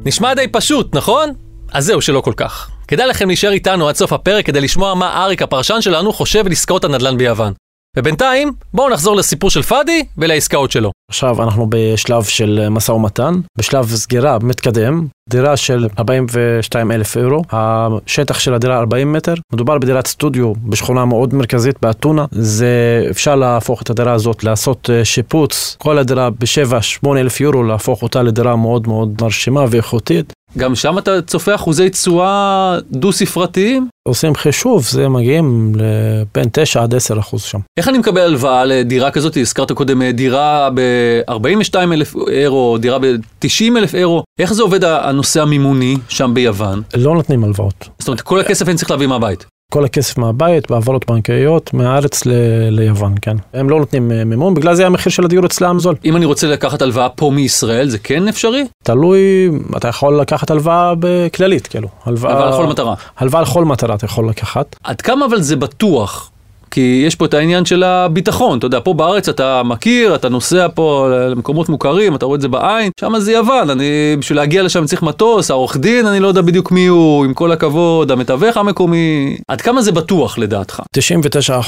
נשמע 0.05 0.33
די 0.33 0.47
פשוט, 0.51 0.95
נכון? 0.95 1.29
אז 1.73 1.85
זהו, 1.85 2.01
שלא 2.01 2.21
כל 2.21 2.33
כך. 2.37 2.69
כדאי 2.87 3.07
לכם 3.07 3.27
להישאר 3.27 3.51
איתנו 3.51 3.89
עד 3.89 3.95
סוף 3.95 4.13
הפרק 4.13 4.45
כדי 4.45 4.61
לשמוע 4.61 4.93
מה 4.93 5.23
אריק 5.23 5.41
הפרשן 5.41 5.81
שלנו 5.81 6.13
חושב 6.13 6.45
על 6.45 6.51
עסקאות 6.51 6.83
הנדל"ן 6.83 7.17
ביוון. 7.17 7.66
ובינתיים, 7.97 8.53
בואו 8.73 8.89
נחזור 8.89 9.15
לסיפור 9.15 9.49
של 9.49 9.61
פאדי 9.61 10.05
ולעסקאות 10.17 10.71
שלו. 10.71 10.91
עכשיו 11.11 11.43
אנחנו 11.43 11.67
בשלב 11.69 12.23
של 12.23 12.69
משא 12.69 12.91
ומתן, 12.91 13.33
בשלב 13.57 13.85
סגירה 13.85 14.37
מתקדם, 14.41 15.07
דירה 15.29 15.57
של 15.57 15.87
42 15.99 16.91
אלף 16.91 17.17
אירו, 17.17 17.41
השטח 17.51 18.39
של 18.39 18.53
הדירה 18.53 18.77
40 18.77 19.13
מטר, 19.13 19.33
מדובר 19.53 19.77
בדירת 19.77 20.07
סטודיו 20.07 20.53
בשכונה 20.55 21.05
מאוד 21.05 21.33
מרכזית 21.33 21.75
באתונה, 21.81 22.25
זה 22.31 23.07
אפשר 23.11 23.35
להפוך 23.35 23.81
את 23.81 23.89
הדירה 23.89 24.13
הזאת, 24.13 24.43
לעשות 24.43 24.89
אה, 24.89 25.05
שיפוץ, 25.05 25.75
כל 25.79 25.97
הדירה 25.97 26.29
ב-7-8 26.29 27.07
אלף 27.17 27.41
יורו, 27.41 27.63
להפוך 27.63 28.03
אותה 28.03 28.23
לדירה 28.23 28.55
מאוד 28.55 28.87
מאוד 28.87 29.17
מרשימה 29.21 29.65
ואיכותית. 29.69 30.33
גם 30.57 30.75
שם 30.75 30.97
אתה 30.97 31.21
צופה 31.21 31.55
אחוזי 31.55 31.89
תשואה 31.89 32.77
דו-ספרתיים? 32.91 33.87
עושים 34.07 34.35
חישוב, 34.35 34.85
זה 34.89 35.09
מגיעים 35.09 35.71
לבין 35.75 36.49
9 36.51 36.83
עד 36.83 36.95
10 36.95 37.19
אחוז 37.19 37.41
שם. 37.41 37.59
איך 37.77 37.87
אני 37.87 37.97
מקבל 37.97 38.21
הלוואה 38.21 38.65
לדירה 38.65 39.11
כזאת? 39.11 39.37
הזכרת 39.37 39.71
קודם 39.71 40.01
אה, 40.01 40.11
דירה 40.11 40.69
ב-42 40.73 41.75
אלף 41.75 42.15
אירו, 42.27 42.77
דירה 42.77 42.99
ב-90 42.99 43.77
אלף 43.77 43.95
אירו. 43.95 44.23
איך 44.39 44.53
זה 44.53 44.61
עובד 44.61 44.83
הנושא 44.83 45.41
המימוני 45.41 45.97
שם 46.09 46.33
ביוון? 46.33 46.81
לא 46.95 47.13
נותנים 47.13 47.43
הלוואות. 47.43 47.89
זאת 47.99 48.07
אומרת, 48.07 48.21
כל 48.21 48.39
הכסף 48.39 48.67
אני 48.67 48.75
צריך 48.75 48.91
להביא 48.91 49.07
מהבית. 49.07 49.45
כל 49.73 49.85
הכסף 49.85 50.17
מהבית, 50.17 50.71
בהעברות 50.71 51.05
בנקאיות, 51.11 51.73
מהארץ 51.73 52.25
ל- 52.25 52.31
ליוון, 52.69 53.15
כן. 53.21 53.35
הם 53.53 53.69
לא 53.69 53.79
נותנים 53.79 54.11
אה, 54.11 54.25
מימון, 54.25 54.53
בגלל 54.53 54.75
זה 54.75 54.85
המחיר 54.85 55.11
של 55.11 55.25
הדיור 55.25 55.45
אצלם 55.45 55.79
זול. 55.79 55.95
אם 56.05 56.15
אני 56.15 56.25
רוצה 56.25 56.47
לקחת 56.47 56.81
הלוואה 56.81 57.09
פה 57.09 57.31
מישראל, 57.33 57.89
זה 57.89 57.97
כן 57.97 58.27
אפשרי? 58.27 58.63
תלוי, 58.83 59.49
אתה 59.77 59.87
יכול 59.87 60.21
לקחת 60.21 60.51
הלוואה 60.51 60.93
בכללית, 60.99 61.67
כאילו. 61.67 61.87
הלוואה 62.05 62.49
לכל 62.49 62.67
מטרה. 62.67 62.93
הלוואה 63.17 63.41
לכל 63.41 63.65
מטרה 63.65 63.95
אתה 63.95 64.05
יכול 64.05 64.29
לקחת. 64.29 64.75
עד 64.83 65.01
כמה 65.01 65.25
אבל 65.25 65.41
זה 65.41 65.55
בטוח 65.55 66.31
כי 66.71 67.03
יש 67.07 67.15
פה 67.15 67.25
את 67.25 67.33
העניין 67.33 67.65
של 67.65 67.83
הביטחון, 67.83 68.57
אתה 68.57 68.65
יודע, 68.65 68.79
פה 68.83 68.93
בארץ 68.93 69.29
אתה 69.29 69.63
מכיר, 69.63 70.15
אתה 70.15 70.29
נוסע 70.29 70.67
פה 70.73 71.07
למקומות 71.29 71.69
מוכרים, 71.69 72.15
אתה 72.15 72.25
רואה 72.25 72.35
את 72.35 72.41
זה 72.41 72.47
בעין, 72.47 72.91
שם 72.99 73.13
זה 73.17 73.31
יוון, 73.31 73.69
אני, 73.69 74.15
בשביל 74.19 74.37
להגיע 74.37 74.63
לשם 74.63 74.85
צריך 74.85 75.03
מטוס, 75.03 75.51
העורך 75.51 75.77
דין, 75.77 76.05
אני 76.05 76.19
לא 76.19 76.27
יודע 76.27 76.41
בדיוק 76.41 76.71
מי 76.71 76.85
הוא, 76.85 77.25
עם 77.25 77.33
כל 77.33 77.51
הכבוד, 77.51 78.11
המתווך 78.11 78.57
המקומי, 78.57 79.37
עד 79.47 79.61
כמה 79.61 79.81
זה 79.81 79.91
בטוח 79.91 80.37
לדעתך? 80.37 80.81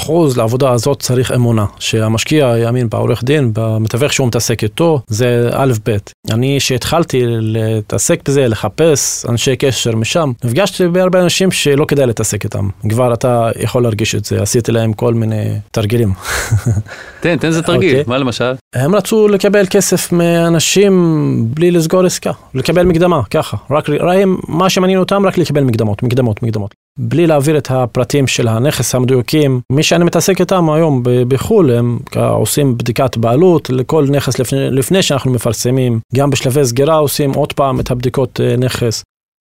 99% 0.06 0.12
לעבודה 0.36 0.70
הזאת 0.70 1.00
צריך 1.00 1.32
אמונה, 1.32 1.64
שהמשקיע 1.78 2.54
יאמין 2.62 2.88
בעורך 2.90 3.24
דין, 3.24 3.50
במתווך 3.54 4.12
שהוא 4.12 4.26
מתעסק 4.26 4.62
איתו, 4.62 5.00
זה 5.06 5.50
א' 5.52 5.72
ב'. 5.86 5.96
אני, 6.30 6.60
שהתחלתי 6.60 7.22
להתעסק 7.26 8.28
בזה, 8.28 8.48
לחפש 8.48 9.26
אנשי 9.28 9.56
קשר 9.56 9.96
משם, 9.96 10.32
נפגשתי 10.44 10.88
בהרבה 10.88 11.22
אנשים 11.22 11.50
שלא 11.50 11.84
כדאי 11.84 12.06
להתעסק 12.06 12.44
איתם. 12.44 12.68
כבר 12.88 13.12
אתה 13.12 13.50
יכול 13.60 13.82
להרגיש 13.82 14.14
את 14.14 14.24
זה, 14.24 14.42
עשיתי 14.42 14.72
להם 14.90 14.92
כל 14.92 15.14
מיני 15.14 15.58
תרגילים. 15.70 16.12
תן, 17.20 17.36
תן 17.36 17.46
איזה 17.46 17.62
תרגיל, 17.62 18.00
okay. 18.00 18.08
מה 18.08 18.18
למשל? 18.18 18.52
הם 18.74 18.94
רצו 18.94 19.28
לקבל 19.28 19.66
כסף 19.70 20.12
מאנשים 20.12 21.44
בלי 21.54 21.70
לסגור 21.70 22.04
עסקה, 22.06 22.32
לקבל 22.54 22.86
מקדמה, 22.86 23.22
ככה. 23.30 23.56
רק, 23.70 23.90
ראים, 23.90 24.38
מה 24.48 24.70
שמעניין 24.70 24.98
אותם 24.98 25.26
רק 25.26 25.38
לקבל 25.38 25.64
מקדמות, 25.64 26.02
מקדמות, 26.02 26.42
מקדמות. 26.42 26.74
בלי 26.98 27.26
להעביר 27.26 27.58
את 27.58 27.70
הפרטים 27.70 28.26
של 28.26 28.48
הנכס 28.48 28.94
המדויקים. 28.94 29.60
מי 29.72 29.82
שאני 29.82 30.04
מתעסק 30.04 30.40
איתם 30.40 30.70
היום 30.70 31.02
בחו"ל, 31.04 31.70
הם 31.70 31.98
עושים 32.16 32.78
בדיקת 32.78 33.16
בעלות 33.16 33.70
לכל 33.70 34.06
נכס 34.10 34.38
לפני, 34.38 34.70
לפני 34.70 35.02
שאנחנו 35.02 35.30
מפרסמים. 35.30 36.00
גם 36.14 36.30
בשלבי 36.30 36.64
סגירה 36.64 36.94
עושים 36.94 37.34
עוד 37.34 37.52
פעם 37.52 37.80
את 37.80 37.90
הבדיקות 37.90 38.40
אה, 38.40 38.56
נכס. 38.56 39.02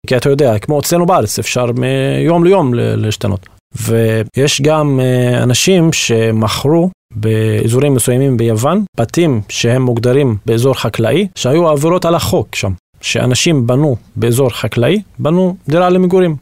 כי 0.08 0.17
אתה 0.17 0.29
יודע, 0.29 0.60
כמו 0.60 0.79
אצלנו 0.79 1.06
בארץ, 1.06 1.39
אפשר 1.39 1.65
מיום 1.72 2.44
ליום 2.44 2.74
להשתנות. 2.74 3.56
ויש 3.75 4.62
גם 4.62 5.00
אה, 5.00 5.43
אנשים 5.43 5.93
שמכרו 5.93 6.89
באזורים 7.13 7.93
מסוימים 7.93 8.38
ביוון, 8.38 8.83
בתים 8.97 9.41
שהם 9.50 9.81
מוגדרים 9.81 10.38
באזור 10.45 10.74
חקלאי, 10.74 11.27
שהיו 11.36 11.69
עבירות 11.69 12.05
על 12.05 12.15
החוק 12.15 12.55
שם. 12.55 12.71
שאנשים 13.01 13.67
בנו 13.67 13.95
באזור 14.15 14.50
חקלאי, 14.50 15.01
בנו 15.19 15.55
דירה 15.69 15.89
למגורים. 15.89 16.36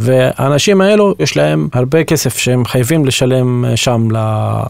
והאנשים 0.00 0.80
האלו, 0.80 1.14
יש 1.18 1.36
להם 1.36 1.68
הרבה 1.72 2.04
כסף 2.04 2.38
שהם 2.38 2.64
חייבים 2.64 3.04
לשלם 3.04 3.64
אה, 3.64 3.76
שם 3.76 4.08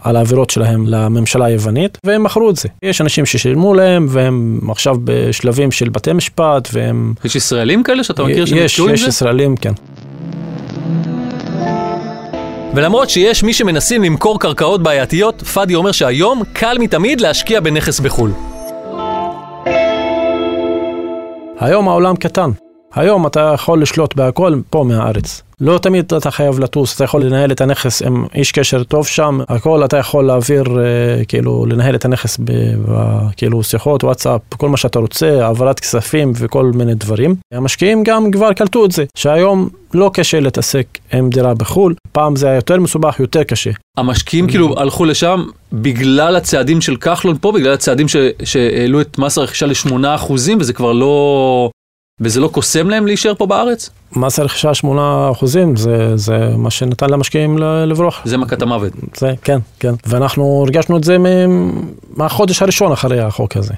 על 0.03 0.15
העבירות 0.15 0.49
שלהם 0.49 0.87
לממשלה 0.87 1.45
היוונית, 1.45 1.97
והם 2.05 2.23
מכרו 2.23 2.49
את 2.49 2.55
זה. 2.55 2.69
יש 2.83 3.01
אנשים 3.01 3.25
ששילמו 3.25 3.73
להם, 3.73 4.05
והם 4.09 4.59
עכשיו 4.69 4.95
בשלבים 5.03 5.71
של 5.71 5.89
בתי 5.89 6.13
משפט, 6.13 6.69
והם... 6.73 7.13
יש 7.25 7.35
ישראלים 7.35 7.83
כאלה 7.83 8.03
שאתה 8.03 8.23
מכיר 8.23 8.45
שהם 8.45 8.57
יש, 8.57 8.79
יש 8.79 9.01
ישראלים, 9.01 9.57
כן. 9.57 9.73
ולמרות 12.75 13.09
שיש 13.09 13.43
מי 13.43 13.53
שמנסים 13.53 14.03
למכור 14.03 14.39
קרקעות 14.39 14.83
בעייתיות, 14.83 15.41
פאדי 15.41 15.75
אומר 15.75 15.91
שהיום 15.91 16.43
קל 16.53 16.77
מתמיד 16.79 17.21
להשקיע 17.21 17.59
בנכס 17.59 17.99
בחו"ל. 17.99 18.31
היום 21.59 21.87
העולם 21.87 22.15
קטן. 22.15 22.49
היום 22.95 23.27
אתה 23.27 23.51
יכול 23.53 23.81
לשלוט 23.81 24.15
בהכל 24.15 24.55
פה 24.69 24.83
מהארץ. 24.87 25.41
לא 25.63 25.77
תמיד 25.77 26.13
אתה 26.13 26.31
חייב 26.31 26.59
לטוס, 26.59 26.95
אתה 26.95 27.03
יכול 27.03 27.23
לנהל 27.23 27.51
את 27.51 27.61
הנכס 27.61 28.01
עם 28.01 28.25
איש 28.35 28.51
קשר 28.51 28.83
טוב 28.83 29.07
שם, 29.07 29.39
הכל 29.49 29.85
אתה 29.85 29.97
יכול 29.97 30.25
להעביר, 30.25 30.63
אה, 30.63 31.25
כאילו, 31.25 31.65
לנהל 31.65 31.95
את 31.95 32.05
הנכס 32.05 32.37
בכאילו 32.39 33.63
שיחות, 33.63 34.03
וואטסאפ, 34.03 34.41
כל 34.57 34.69
מה 34.69 34.77
שאתה 34.77 34.99
רוצה, 34.99 35.45
העברת 35.45 35.79
כספים 35.79 36.33
וכל 36.35 36.71
מיני 36.75 36.95
דברים. 36.95 37.35
המשקיעים 37.53 38.03
גם 38.03 38.31
כבר 38.31 38.53
קלטו 38.53 38.85
את 38.85 38.91
זה, 38.91 39.05
שהיום 39.17 39.69
לא 39.93 40.11
קשה 40.13 40.39
להתעסק 40.39 40.87
עם 41.13 41.29
דירה 41.29 41.53
בחו"ל, 41.53 41.93
פעם 42.11 42.35
זה 42.35 42.47
היה 42.47 42.55
יותר 42.55 42.79
מסובך, 42.79 43.19
יותר 43.19 43.43
קשה. 43.43 43.71
המשקיעים 43.97 44.47
כאילו 44.47 44.79
הלכו 44.79 45.05
לשם 45.05 45.43
בגלל 45.73 46.35
הצעדים 46.35 46.81
של 46.81 46.95
כחלון 46.95 47.37
פה, 47.41 47.51
בגלל 47.51 47.73
הצעדים 47.73 48.07
שהעלו 48.43 49.01
את 49.01 49.17
מס 49.17 49.37
הרכישה 49.37 49.65
ל-8% 49.65 50.31
וזה 50.59 50.73
כבר 50.73 50.91
לא... 50.91 51.69
וזה 52.19 52.39
לא 52.39 52.47
קוסם 52.47 52.89
להם 52.89 53.07
להישאר 53.07 53.35
פה 53.35 53.45
בארץ? 53.45 53.89
מס 54.15 54.39
הרכישה 54.39 54.73
8 54.73 55.31
אחוזים, 55.31 55.75
זה, 55.75 56.17
זה 56.17 56.49
מה 56.57 56.71
שנתן 56.71 57.09
למשקיעים 57.09 57.57
לברוח. 57.57 58.21
זה 58.25 58.37
מכת 58.37 58.61
המוות. 58.61 58.91
זה, 59.17 59.33
כן, 59.43 59.59
כן. 59.79 59.93
ואנחנו 60.05 60.63
הרגשנו 60.65 60.97
את 60.97 61.03
זה 61.03 61.17
מהחודש 62.17 62.61
הראשון 62.61 62.91
אחרי 62.91 63.19
החוק 63.19 63.57
הזה. 63.57 63.73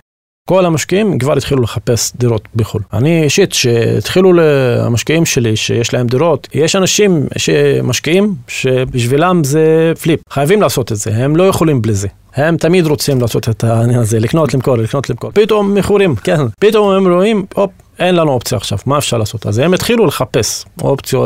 כל 0.50 0.66
המשקיעים 0.66 1.20
כבר 1.20 1.38
התחילו 1.38 1.62
לחפש 1.62 2.12
דירות 2.16 2.48
בחו"ל. 2.56 2.82
אני 2.94 3.24
אישית, 3.24 3.54
שהתחילו 3.54 4.42
המשקיעים 4.80 5.26
שלי 5.26 5.56
שיש 5.56 5.94
להם 5.94 6.08
דירות, 6.08 6.48
יש 6.54 6.76
אנשים 6.76 7.28
שמשקיעים 7.38 8.36
שבשבילם 8.48 9.44
זה 9.44 9.94
פליפ, 10.02 10.20
חייבים 10.30 10.62
לעשות 10.62 10.92
את 10.92 10.98
זה, 10.98 11.12
הם 11.16 11.36
לא 11.36 11.44
יכולים 11.48 11.82
בלי 11.82 11.94
זה. 11.94 12.08
הם 12.36 12.58
תמיד 12.58 12.88
רוצים 12.88 13.22
לעשות 13.22 13.50
את 13.50 13.64
העניין 13.64 14.00
הזה, 14.00 14.20
לקנות, 14.20 14.54
למכור, 14.54 14.78
לקנות, 14.78 15.10
למכור. 15.10 15.32
פתאום 15.34 15.74
מכורים, 15.76 16.16
כן, 16.16 16.42
פתאום 16.60 16.92
הם 16.92 17.14
רואים, 17.14 17.46
הופ, 17.56 17.72
אין 18.00 18.16
לנו 18.16 18.32
אופציה 18.32 18.58
עכשיו, 18.58 18.78
מה 18.86 18.98
אפשר 18.98 19.18
לעשות? 19.18 19.46
אז 19.46 19.60
הם 19.60 19.74
התחילו 19.74 20.06
לחפש 20.06 20.66
אופציה, 20.82 21.20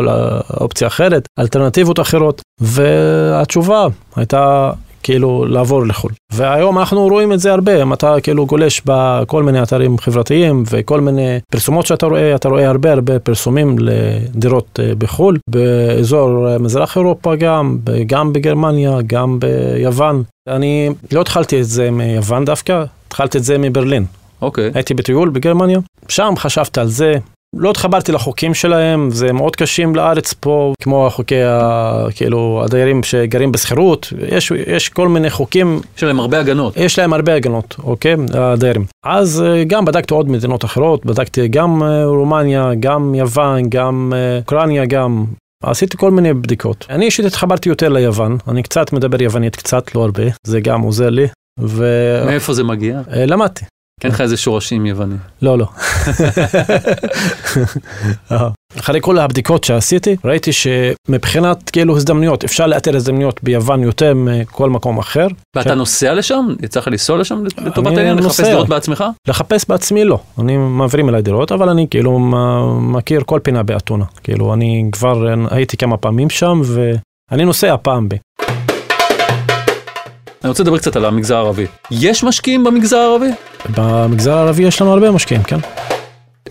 אופציה 0.60 0.88
אחרת, 0.88 1.28
אלטרנטיבות 1.40 2.00
אחרות, 2.00 2.42
והתשובה 2.62 3.88
הייתה 4.16 4.72
כאילו 5.04 5.46
לעבור 5.46 5.86
לחו"ל. 5.88 6.12
והיום 6.32 6.80
אנחנו 6.80 7.08
רואים 7.08 7.34
את 7.34 7.40
זה 7.40 7.52
הרבה, 7.52 7.82
אם 7.82 7.94
אתה 7.94 8.16
כאילו 8.24 8.46
גולש 8.46 8.82
בכל 8.86 9.44
מיני 9.44 9.64
אתרים 9.64 9.98
חברתיים 9.98 10.64
וכל 10.70 11.02
מיני 11.02 11.40
פרסומות 11.52 11.86
שאתה 11.86 12.06
רואה, 12.06 12.36
אתה 12.36 12.50
רואה 12.50 12.70
הרבה 12.70 12.92
הרבה 12.92 13.20
פרסומים 13.20 13.76
לדירות 13.80 14.80
אה, 14.84 14.96
בחו"ל, 14.98 15.38
באזור 15.50 16.50
אה, 16.50 16.58
מזרח 16.58 16.98
אירופה 16.98 17.36
גם, 17.36 17.78
גם 18.08 18.34
בגרמניה, 18.34 18.98
גם 19.08 19.40
ביוון. 19.40 20.24
אני 20.48 20.90
לא 21.12 21.22
התחלתי 21.22 21.60
את 21.60 21.66
זה 21.66 21.92
מיוון 21.92 22.46
דווקא, 22.46 22.84
התחלתי 23.08 23.38
את 23.38 23.44
זה 23.44 23.58
מברלין. 23.58 24.06
אוקיי. 24.42 24.70
Okay. 24.70 24.72
הייתי 24.76 24.94
בטיול 24.94 25.30
בגרמניה, 25.30 25.80
שם 26.08 26.34
חשבתי 26.38 26.80
על 26.80 26.88
זה, 26.88 27.18
לא 27.56 27.70
התחברתי 27.70 28.12
לחוקים 28.12 28.54
שלהם, 28.54 29.12
זה 29.12 29.34
מאוד 29.34 29.56
קשים 29.56 29.96
לארץ 29.96 30.34
פה, 30.34 30.74
כמו 30.82 31.10
חוקי 31.12 31.44
ה... 31.44 32.06
כאילו, 32.16 32.62
הדיירים 32.66 33.04
שגרים 33.04 33.52
בשכירות, 33.52 34.14
יש, 34.32 34.52
יש 34.68 34.90
כל 34.90 35.08
מיני 35.08 35.30
חוקים. 35.30 35.82
יש 35.98 36.04
להם 36.04 36.20
הרבה 36.20 36.40
הגנות. 36.40 36.78
יש 36.78 37.00
להם 37.00 37.14
הרבה 37.14 37.36
הגנות, 37.36 37.76
אוקיי? 37.84 38.16
הדיירים. 38.34 38.86
אז 39.06 39.44
אה, 39.48 39.64
גם 39.64 39.86
בדקתי 39.86 40.14
עוד 40.14 40.30
מדינות 40.30 40.66
אחרות, 40.66 41.06
בדקתי 41.06 41.48
גם 41.48 41.84
אה, 41.84 42.06
רומניה, 42.06 42.72
גם 42.80 43.16
יוון, 43.16 43.70
גם 43.70 44.14
אה, 44.16 44.40
אוקראינה, 44.40 44.86
גם... 44.86 45.26
עשיתי 45.64 45.98
כל 45.98 46.12
מיני 46.12 46.34
בדיקות. 46.34 46.86
אני 46.90 47.06
אישית 47.06 47.26
התחברתי 47.26 47.70
יותר 47.70 47.90
ליוון, 47.90 48.38
אני 48.48 48.64
קצת 48.64 48.94
מדבר 48.94 49.22
יוונית, 49.22 49.56
קצת, 49.56 49.96
לא 49.96 50.04
הרבה, 50.04 50.24
זה 50.48 50.60
גם 50.60 50.82
עוזר 50.82 51.10
לי. 51.10 51.28
ו... 51.60 51.86
מאיפה 52.26 52.54
זה 52.54 52.64
מגיע? 52.64 53.02
למדתי. 53.28 53.66
אין 54.04 54.12
לך 54.12 54.22
איזה 54.22 54.38
שורשים 54.38 54.86
יוונים. 54.86 55.18
לא, 55.42 55.58
לא. 55.58 55.66
אחרי 58.80 59.00
כל 59.02 59.18
הבדיקות 59.18 59.64
שעשיתי, 59.64 60.16
ראיתי 60.26 60.52
שמבחינת 60.54 61.70
כאילו 61.70 61.98
הזדמנויות, 61.98 62.44
אפשר 62.44 62.68
לאתר 62.68 62.96
הזדמנויות 62.96 63.44
ביוון 63.44 63.84
יותר 63.84 64.14
מכל 64.16 64.70
מקום 64.70 64.98
אחר. 64.98 65.28
ואתה 65.56 65.76
נוסע 65.76 66.14
לשם? 66.14 66.46
יצא 66.64 66.80
לך 66.80 66.88
לנסוע 66.88 67.18
לשם 67.18 67.44
לטובת 67.46 67.98
העניין? 67.98 68.18
לחפש 68.18 68.42
דירות 68.42 68.70
בעצמך? 68.70 69.04
לחפש 69.28 69.66
בעצמי 69.70 70.06
לא. 70.06 70.20
אני 70.40 70.58
מעבירים 70.58 71.10
אליי 71.10 71.22
דירות, 71.22 71.52
אבל 71.52 71.70
אני 71.70 71.88
כאילו 71.90 72.20
מכיר 72.82 73.22
כל 73.26 73.40
פינה 73.44 73.64
באתונה. 73.64 74.06
כאילו, 74.24 74.54
אני 74.54 74.90
כבר 74.92 75.28
הייתי 75.52 75.78
כמה 75.78 75.98
פעמים 75.98 76.30
שם, 76.30 76.62
ואני 77.32 77.46
נוסע 77.46 77.76
פעם 77.82 78.10
ב... 78.10 78.16
אני 80.44 80.50
רוצה 80.50 80.64
לדבר 80.64 80.78
קצת 80.78 80.96
על 80.96 81.06
המגזר 81.06 81.36
הערבי. 81.36 81.66
יש 81.92 82.24
משקיעים 82.24 82.64
במגזר 82.64 82.98
הערבי? 82.98 83.30
במגזר 83.78 84.34
הערבי 84.34 84.64
יש 84.64 84.82
לנו 84.82 84.94
הרבה 84.94 85.12
משקיעים, 85.12 85.44
כן. 85.44 85.60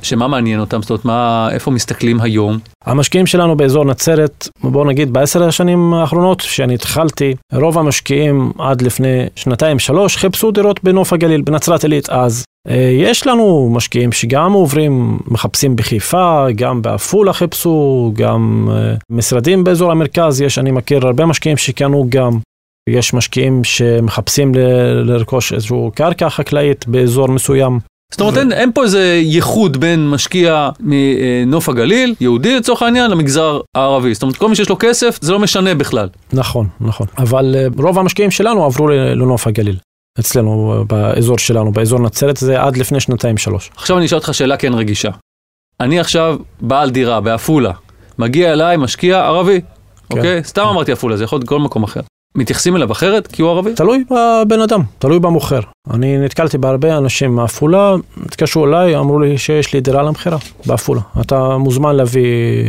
שמה 0.03 0.29
מעניין 0.29 0.61
אותם? 0.61 0.83
זאת 0.83 0.91
אומרת, 0.91 1.05
מה, 1.05 1.49
איפה 1.53 1.71
מסתכלים 1.71 2.21
היום? 2.21 2.59
המשקיעים 2.85 3.27
שלנו 3.27 3.57
באזור 3.57 3.85
נצרת, 3.85 4.49
בואו 4.63 4.85
נגיד 4.85 5.13
בעשר 5.13 5.45
השנים 5.45 5.95
האחרונות, 5.95 6.41
כשאני 6.41 6.75
התחלתי, 6.75 7.35
רוב 7.53 7.79
המשקיעים 7.79 8.53
עד 8.59 8.83
לפני 8.83 9.27
שנתיים-שלוש 9.37 10.17
חיפשו 10.17 10.51
דירות 10.51 10.85
בנוף 10.85 11.13
הגליל, 11.13 11.43
בנצרת 11.43 11.83
עילית 11.83 12.11
אז. 12.11 12.45
אה, 12.69 12.91
יש 13.01 13.27
לנו 13.27 13.71
משקיעים 13.73 14.13
שגם 14.13 14.53
עוברים, 14.53 15.19
מחפשים 15.27 15.77
בחיפה, 15.77 16.47
גם 16.57 16.83
בעפולה 16.83 17.33
חיפשו, 17.33 18.13
גם 18.15 18.69
אה, 18.73 18.95
משרדים 19.11 19.65
באזור 19.65 19.91
המרכז, 19.91 20.41
יש, 20.41 20.59
אני 20.59 20.71
מכיר 20.71 21.07
הרבה 21.07 21.27
משקיעים 21.27 21.57
שקנו 21.57 22.07
גם 22.09 22.39
יש 22.89 23.15
משקיעים 23.15 23.65
שמחפשים 23.65 24.55
לרכוש 25.05 25.53
איזושהי 25.53 25.77
קרקע 25.95 26.29
חקלאית 26.29 26.89
באזור 26.89 27.29
מסוים. 27.29 27.79
זאת 28.13 28.21
אומרת, 28.21 28.35
ו... 28.35 28.39
אין, 28.39 28.53
אין 28.53 28.73
פה 28.73 28.83
איזה 28.83 29.21
ייחוד 29.23 29.77
בין 29.77 30.11
משקיע 30.11 30.71
מנוף 30.81 31.69
הגליל, 31.69 32.15
יהודי 32.21 32.57
לצורך 32.57 32.83
העניין, 32.83 33.11
למגזר 33.11 33.61
הערבי. 33.75 34.15
זאת 34.15 34.23
אומרת, 34.23 34.37
כל 34.37 34.49
מי 34.49 34.57
שיש 34.57 34.69
לו 34.69 34.77
כסף, 34.79 35.19
זה 35.21 35.33
לא 35.33 35.39
משנה 35.39 35.75
בכלל. 35.75 36.09
נכון, 36.33 36.69
נכון. 36.81 37.07
אבל 37.19 37.55
אה, 37.59 37.67
רוב 37.79 37.99
המשקיעים 37.99 38.31
שלנו 38.31 38.65
עברו 38.65 38.89
לנוף 38.89 39.47
הגליל. 39.47 39.77
אצלנו, 40.21 40.85
באזור 40.89 41.39
שלנו, 41.39 41.73
באזור 41.73 42.01
נצרת, 42.01 42.37
זה 42.37 42.63
עד 42.63 42.77
לפני 42.77 43.01
שנתיים-שלוש. 43.01 43.71
עכשיו 43.77 43.99
אני 43.99 44.07
אשאל 44.07 44.19
אותך 44.19 44.35
שאלה 44.35 44.57
כן 44.57 44.75
רגישה. 44.75 45.11
אני 45.81 46.01
עכשיו 46.01 46.37
בעל 46.61 46.91
דירה 46.91 47.21
בעפולה, 47.21 47.73
מגיע 48.19 48.53
אליי 48.53 48.77
משקיע 48.77 49.25
ערבי, 49.25 49.61
אוקיי? 50.11 50.45
סתם 50.45 50.63
אמרתי 50.63 50.93
עפולה, 50.93 51.17
זה 51.17 51.25
יכול 51.25 51.39
להיות 51.39 51.49
כל 51.49 51.59
מקום 51.59 51.83
אחר. 51.83 52.01
מתייחסים 52.35 52.77
אליו 52.77 52.93
אחרת 52.93 53.27
כי 53.27 53.43
הוא 53.43 53.51
ערבי? 53.51 53.75
תלוי 53.75 54.05
בבן 54.11 54.61
אדם, 54.61 54.83
תלוי 54.99 55.19
במוכר. 55.19 55.61
אני 55.91 56.19
נתקלתי 56.19 56.59
בהרבה 56.59 56.99
אנשים 56.99 57.35
מעפולה, 57.35 57.95
התקשרו 58.27 58.67
אליי, 58.67 58.97
אמרו 58.97 59.19
לי 59.19 59.39
שיש 59.39 59.75
לי 59.75 59.81
דירה 59.81 60.03
למכירה 60.03 60.39
בעפולה. 60.67 61.01
אתה 61.21 61.57
מוזמן 61.59 61.97
להביא 61.97 62.23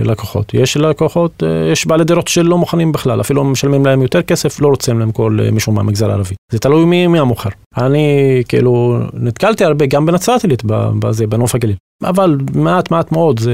לקוחות. 0.04 0.54
יש 0.54 0.78
לקוחות, 0.78 1.44
אה, 1.44 1.72
יש 1.72 1.88
בעלי 1.88 2.04
דירות 2.04 2.28
שלא 2.28 2.58
מוכנים 2.58 2.92
בכלל, 2.92 3.22
אפילו 3.22 3.44
משלמים 3.44 3.86
להם 3.86 4.02
יותר 4.02 4.22
כסף, 4.22 4.62
לא 4.62 4.68
רוצים 4.68 5.00
למכור 5.00 5.32
למישהו 5.32 5.74
מהמגזר 5.74 6.12
הערבי. 6.12 6.36
זה 6.52 6.60
תלוי 6.60 6.86
מי, 6.86 7.08
מי 7.08 7.20
המוכר. 7.20 7.50
אני 7.78 8.08
כאילו 8.48 9.00
נתקלתי 9.14 9.64
הרבה 9.64 9.86
גם 9.86 10.06
בנצרת 10.06 10.44
עילית, 10.44 10.64
בנוף 11.30 11.56
הגליל. 11.56 11.76
אבל 12.04 12.38
מעט 12.56 12.92
מעט 12.92 13.12
מאוד 13.12 13.40
זה 13.40 13.54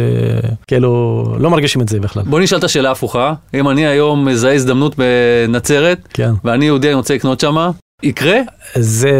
כאילו 0.67 1.23
לא 1.39 1.49
מרגישים 1.49 1.81
את 1.81 1.89
זה 1.89 1.99
בכלל. 1.99 2.23
בוא 2.23 2.39
נשאל 2.39 2.57
את 2.57 2.63
השאלה 2.63 2.89
ההפוכה, 2.89 3.33
אם 3.53 3.69
אני 3.69 3.87
היום 3.87 4.25
מזהה 4.25 4.53
הזדמנות 4.53 4.95
בנצרת, 4.97 5.97
כן. 6.13 6.31
ואני 6.43 6.65
יהודי, 6.65 6.87
אני 6.87 6.95
רוצה 6.95 7.15
לקנות 7.15 7.39
שמה, 7.39 7.71
יקרה? 8.03 8.39
זה, 8.75 9.11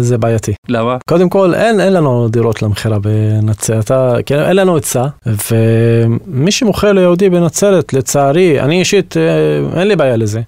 זה 0.00 0.18
בעייתי. 0.18 0.52
למה? 0.68 0.96
קודם 1.08 1.28
כל, 1.28 1.54
אין, 1.54 1.80
אין 1.80 1.92
לנו 1.92 2.28
דירות 2.28 2.62
למכירה 2.62 2.98
בנצרת, 2.98 3.90
כן, 4.26 4.38
אין 4.38 4.56
לנו 4.56 4.74
היצע, 4.74 5.06
ומי 5.26 6.50
שמוכר 6.50 6.92
ליהודי 6.92 7.30
בנצרת, 7.30 7.92
לצערי, 7.92 8.60
אני 8.60 8.78
אישית, 8.78 9.16
אה, 9.16 9.80
אין 9.80 9.88
לי 9.88 9.96
בעיה 9.96 10.16
לזה, 10.16 10.40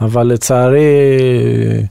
אבל 0.00 0.26
לצערי, 0.26 0.84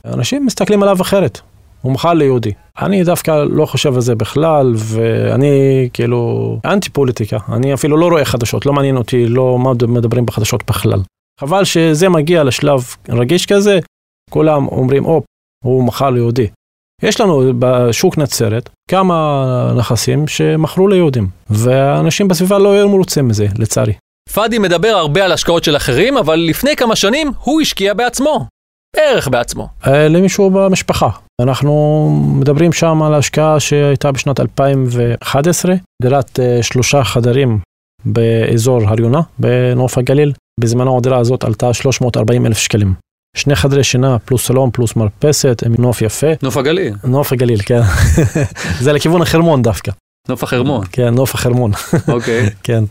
אנשים 0.06 0.46
מסתכלים 0.46 0.84
עליו 0.84 1.02
אחרת. 1.02 1.42
מוכר 1.90 2.14
ליהודי. 2.14 2.52
אני 2.82 3.04
דווקא 3.04 3.44
לא 3.50 3.66
חושב 3.66 3.96
על 3.96 4.02
זה 4.02 4.16
בכלל, 4.16 4.74
ואני 4.76 5.90
כאילו 5.94 6.60
אנטי 6.66 6.90
פוליטיקה. 6.90 7.38
אני 7.52 7.74
אפילו 7.74 7.98
לא 7.98 8.08
רואה 8.08 8.26
חדשות, 8.26 8.66
לא 8.66 8.74
מעניין 8.74 8.98
אותי, 8.98 9.26
לא 9.26 9.60
מה 9.60 9.72
מדברים 9.88 10.26
בחדשות 10.26 10.64
בכלל. 10.68 11.00
חבל 11.40 11.64
שזה 11.64 12.10
מגיע 12.10 12.44
לשלב 12.44 12.96
רגיש 13.10 13.46
כזה, 13.46 13.80
כולם 14.30 14.68
אומרים, 14.68 15.04
הופ, 15.04 15.24
הוא 15.64 15.84
מכר 15.84 16.10
ליהודי. 16.10 16.48
יש 17.04 17.22
לנו 17.22 17.54
בשוק 17.60 18.18
נצרת 18.18 18.70
כמה 18.90 19.74
נכסים 19.78 20.28
שמכרו 20.28 20.88
ליהודים, 20.88 21.28
ואנשים 21.50 22.28
בסביבה 22.28 22.60
לא 22.60 22.74
היו 22.74 22.90
מרוצים 22.90 23.28
מזה, 23.28 23.48
לצערי. 23.58 23.94
פאדי 24.34 24.58
מדבר 24.58 24.88
הרבה 24.88 25.26
על 25.26 25.32
השקעות 25.32 25.64
של 25.64 25.76
אחרים, 25.76 26.18
אבל 26.18 26.36
לפני 26.36 26.76
כמה 26.76 26.96
שנים 26.96 27.32
הוא 27.44 27.62
השקיע 27.62 27.94
בעצמו. 27.94 28.46
בערך 28.96 29.28
בעצמו. 29.28 29.68
אה, 29.88 30.08
למישהו 30.08 30.50
במשפחה. 30.50 31.10
אנחנו 31.42 32.10
מדברים 32.40 32.74
שם 32.74 33.02
על 33.02 33.14
השקעה 33.14 33.60
שהייתה 33.60 34.12
בשנת 34.12 34.40
2011, 34.40 35.76
דירת 36.02 36.40
אה, 36.40 36.64
שלושה 36.64 37.04
חדרים 37.04 37.60
באזור 38.06 38.82
הריונה, 38.88 39.22
בנוף 39.40 39.98
הגליל. 39.98 40.34
בזמנו 40.60 40.98
הדירה 40.98 41.18
הזאת 41.18 41.44
עלתה 41.44 41.74
340 41.74 42.46
אלף 42.46 42.58
שקלים. 42.58 42.94
שני 43.38 43.56
חדרי 43.56 43.84
שינה 43.84 44.20
פלוס 44.20 44.48
סלון 44.48 44.70
פלוס 44.74 44.96
מרפסת 44.96 45.64
עם 45.66 45.76
נוף 45.80 46.02
יפה. 46.02 46.28
נוף 46.44 46.58
הגליל. 46.58 46.94
נוף 47.04 47.34
הגליל, 47.34 47.62
כן. 47.66 47.82
זה 48.84 48.94
לכיוון 48.94 49.22
החרמון 49.22 49.62
דווקא. 49.62 49.92
נוף 50.30 50.44
החרמון. 50.44 50.86
כן, 50.92 51.14
נוף 51.14 51.36
החרמון. 51.36 51.72
אוקיי. 52.14 52.50
כן. 52.64 52.84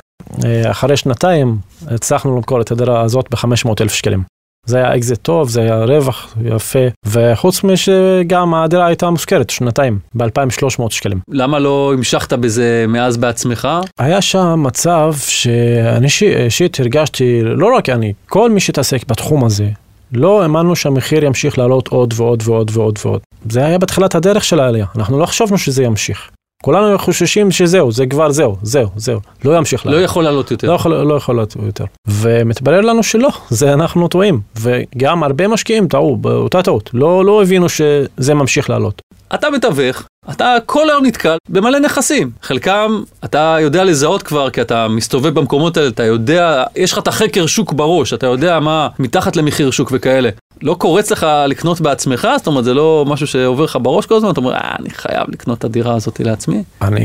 אה, 0.45 0.71
אחרי 0.71 0.97
שנתיים 0.97 1.59
הצלחנו 1.87 2.37
למכור 2.37 2.61
את 2.61 2.71
הדירה 2.71 3.00
הזאת 3.00 3.26
ב-500 3.30 3.71
אלף 3.80 3.92
שקלים. 3.92 4.23
זה 4.67 4.76
היה 4.76 4.97
אקזיט 4.97 5.19
טוב, 5.23 5.49
זה 5.49 5.61
היה 5.61 5.85
רווח 5.85 6.35
יפה, 6.45 6.79
וחוץ 7.07 7.64
משגם 7.64 8.55
הדירה 8.55 8.87
הייתה 8.87 9.11
מושכרת 9.11 9.50
שנתיים, 9.50 9.99
ב-2,300 10.14 10.90
שקלים. 10.90 11.21
למה 11.29 11.59
לא 11.59 11.93
המשכת 11.95 12.33
בזה 12.33 12.85
מאז 12.88 13.17
בעצמך? 13.17 13.69
היה 13.99 14.21
שם 14.23 14.62
מצב 14.62 15.14
שאני 15.26 16.09
אישית 16.23 16.81
הרגשתי, 16.81 17.40
לא 17.43 17.76
רק 17.76 17.88
אני, 17.88 18.12
כל 18.26 18.50
מי 18.50 18.61
שהתעסק 18.61 19.07
בתחום 19.09 19.45
הזה, 19.45 19.69
לא 20.12 20.43
האמנו 20.43 20.76
שהמחיר 20.76 21.25
ימשיך 21.25 21.59
לעלות 21.59 21.88
עוד 21.88 22.14
ועוד 22.17 22.43
ועוד 22.47 22.71
ועוד 22.75 22.99
ועוד. 23.05 23.21
זה 23.50 23.67
היה 23.67 23.79
בתחילת 23.79 24.14
הדרך 24.14 24.45
של 24.45 24.61
העלייה, 24.61 24.87
אנחנו 24.97 25.19
לא 25.19 25.26
חשבנו 25.26 25.59
שזה 25.59 25.83
ימשיך. 25.85 26.31
כולנו 26.62 26.99
חוששים 26.99 27.50
שזהו, 27.50 27.93
זה 27.93 28.07
כבר 28.07 28.31
זהו, 28.31 28.57
זהו, 28.62 28.88
זהו, 28.97 29.21
לא 29.45 29.57
ימשיך 29.57 29.87
לעלות. 29.87 30.00
לא 30.00 30.05
יכול 30.05 30.25
לעלות 30.25 30.50
יותר. 30.50 30.67
לא 30.69 30.73
יכול, 30.73 30.95
לא 30.95 31.14
יכול 31.14 31.35
לעלות 31.35 31.57
יותר. 31.67 31.85
ומתברר 32.09 32.81
לנו 32.81 33.02
שלא, 33.02 33.31
זה 33.49 33.73
אנחנו 33.73 34.09
טועים. 34.09 34.40
וגם 34.61 35.23
הרבה 35.23 35.49
משקיעים 35.49 35.88
טעו 35.88 36.16
באותה 36.16 36.62
טעות, 36.62 36.90
לא, 36.94 37.25
לא 37.25 37.42
הבינו 37.42 37.68
שזה 37.68 38.35
ממשיך 38.35 38.70
לעלות. 38.70 39.03
אתה 39.35 39.51
מתווך, 39.51 40.07
אתה 40.30 40.56
כל 40.66 40.90
היום 40.90 41.06
נתקל 41.06 41.37
במלא 41.48 41.78
נכסים. 41.78 42.30
חלקם 42.42 43.02
אתה 43.24 43.56
יודע 43.61 43.85
לזהות 43.85 44.22
כבר, 44.22 44.50
כי 44.50 44.61
אתה 44.61 44.88
מסתובב 44.88 45.35
במקומות 45.35 45.76
האלה, 45.76 45.88
אתה 45.88 46.04
יודע, 46.04 46.64
יש 46.76 46.92
לך 46.92 46.98
את 46.98 47.09
החקר 47.09 47.46
שוק 47.46 47.72
בראש, 47.72 48.12
אתה 48.12 48.26
יודע 48.26 48.61
מה 48.61 48.88
מתחת 48.98 49.37
למחיר 49.37 49.70
שוק 49.70 49.90
וכאלה. 49.92 50.30
לא 50.62 50.74
קורץ 50.74 51.12
לך 51.12 51.26
לקנות 51.46 51.80
בעצמך? 51.80 52.28
זאת 52.37 52.46
אומרת, 52.46 52.64
זה 52.64 52.74
לא 52.74 53.04
משהו 53.09 53.26
שעובר 53.26 53.64
לך 53.64 53.78
בראש 53.83 54.06
כל 54.06 54.14
הזמן? 54.14 54.30
אתה 54.30 54.40
אומר, 54.40 54.54
אה, 54.54 54.76
אני 54.80 54.90
חייב 54.90 55.26
לקנות 55.28 55.59
את 55.59 55.64
הדירה 55.64 55.94
הזאת 55.94 56.20
לעצמי? 56.20 56.62
אני, 56.83 57.00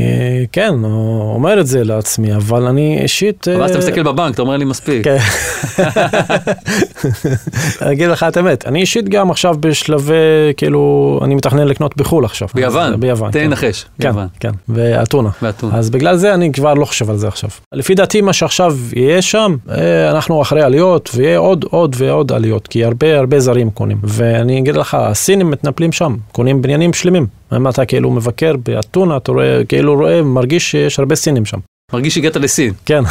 כן, 0.52 0.74
אומר 0.84 1.60
את 1.60 1.66
זה 1.66 1.84
לעצמי, 1.84 2.34
אבל 2.34 2.66
אני 2.66 2.98
אישית... 3.02 3.48
אבל 3.48 3.62
אז 3.62 3.70
אתה 3.70 3.78
אה, 3.78 3.84
מסתכל 3.84 4.02
בבנק, 4.02 4.34
אתה 4.34 4.42
אומר 4.42 4.56
לי 4.56 4.64
מספיק. 4.64 5.04
כן. 5.04 5.16
אני 7.82 7.92
אגיד 7.92 8.08
לך 8.08 8.22
את 8.22 8.36
האמת, 8.36 8.66
אני 8.66 8.80
אישית 8.80 9.08
גם 9.08 9.30
עכשיו 9.30 9.54
בשלבי, 9.60 10.14
כאילו, 10.56 11.20
אני 11.24 11.34
מתכנן 11.34 11.68
לקנות 11.68 11.96
בחו"ל 11.96 12.24
עכשיו. 12.24 12.48
ביוון? 12.54 13.00
ביוון, 13.06 13.30
תן 13.30 13.38
כן. 13.38 13.48
נחש. 13.50 13.84
כן, 14.00 14.10
כן, 14.40 14.50
ואתונה. 14.68 15.30
ואתונה. 15.42 15.78
אז 15.78 15.90
בגלל 15.90 16.16
זה 16.16 16.34
אני 16.34 16.52
כבר 16.52 16.74
לא 16.74 16.84
חושב 16.84 17.10
על 17.10 17.16
זה 17.16 17.28
עכשיו. 17.28 17.50
לפי 17.72 17.94
דעתי, 17.94 18.20
מה 18.20 18.32
שעכשיו 18.32 18.76
יהיה 18.92 19.22
שם, 19.22 19.56
אה, 19.70 20.10
אנחנו 20.10 20.42
אחרי 20.42 20.62
עליות, 20.62 21.10
ויהיה 21.14 21.38
עוד, 21.38 21.64
עוד 21.70 21.96
ועוד 21.98 22.32
עליות, 22.32 22.66
כי 22.66 22.84
הרבה 22.84 23.18
הרבה 23.18 23.40
זרים 23.40 23.70
קונים. 23.70 23.98
ואני 24.02 24.58
אגיד 24.58 24.76
לך, 24.76 24.94
הסינים 24.94 25.50
מתנפלים 25.50 25.92
שם, 25.92 26.16
קונים 26.32 26.62
בניינים 26.62 26.92
שלמים. 26.92 27.26
אם 27.56 27.68
אתה 27.68 27.84
כאילו 27.84 28.10
מבקר 28.10 28.54
באתונה, 28.56 29.16
אתה 29.16 29.32
רואה, 29.32 29.64
כאילו 29.68 29.94
רואה, 29.94 30.22
מרגיש 30.22 30.70
שיש 30.70 30.98
הרבה 30.98 31.14
סינים 31.14 31.44
שם. 31.44 31.58
מרגיש 31.92 32.14
שהגעת 32.14 32.36
לסין. 32.36 32.72
כן, 32.86 33.02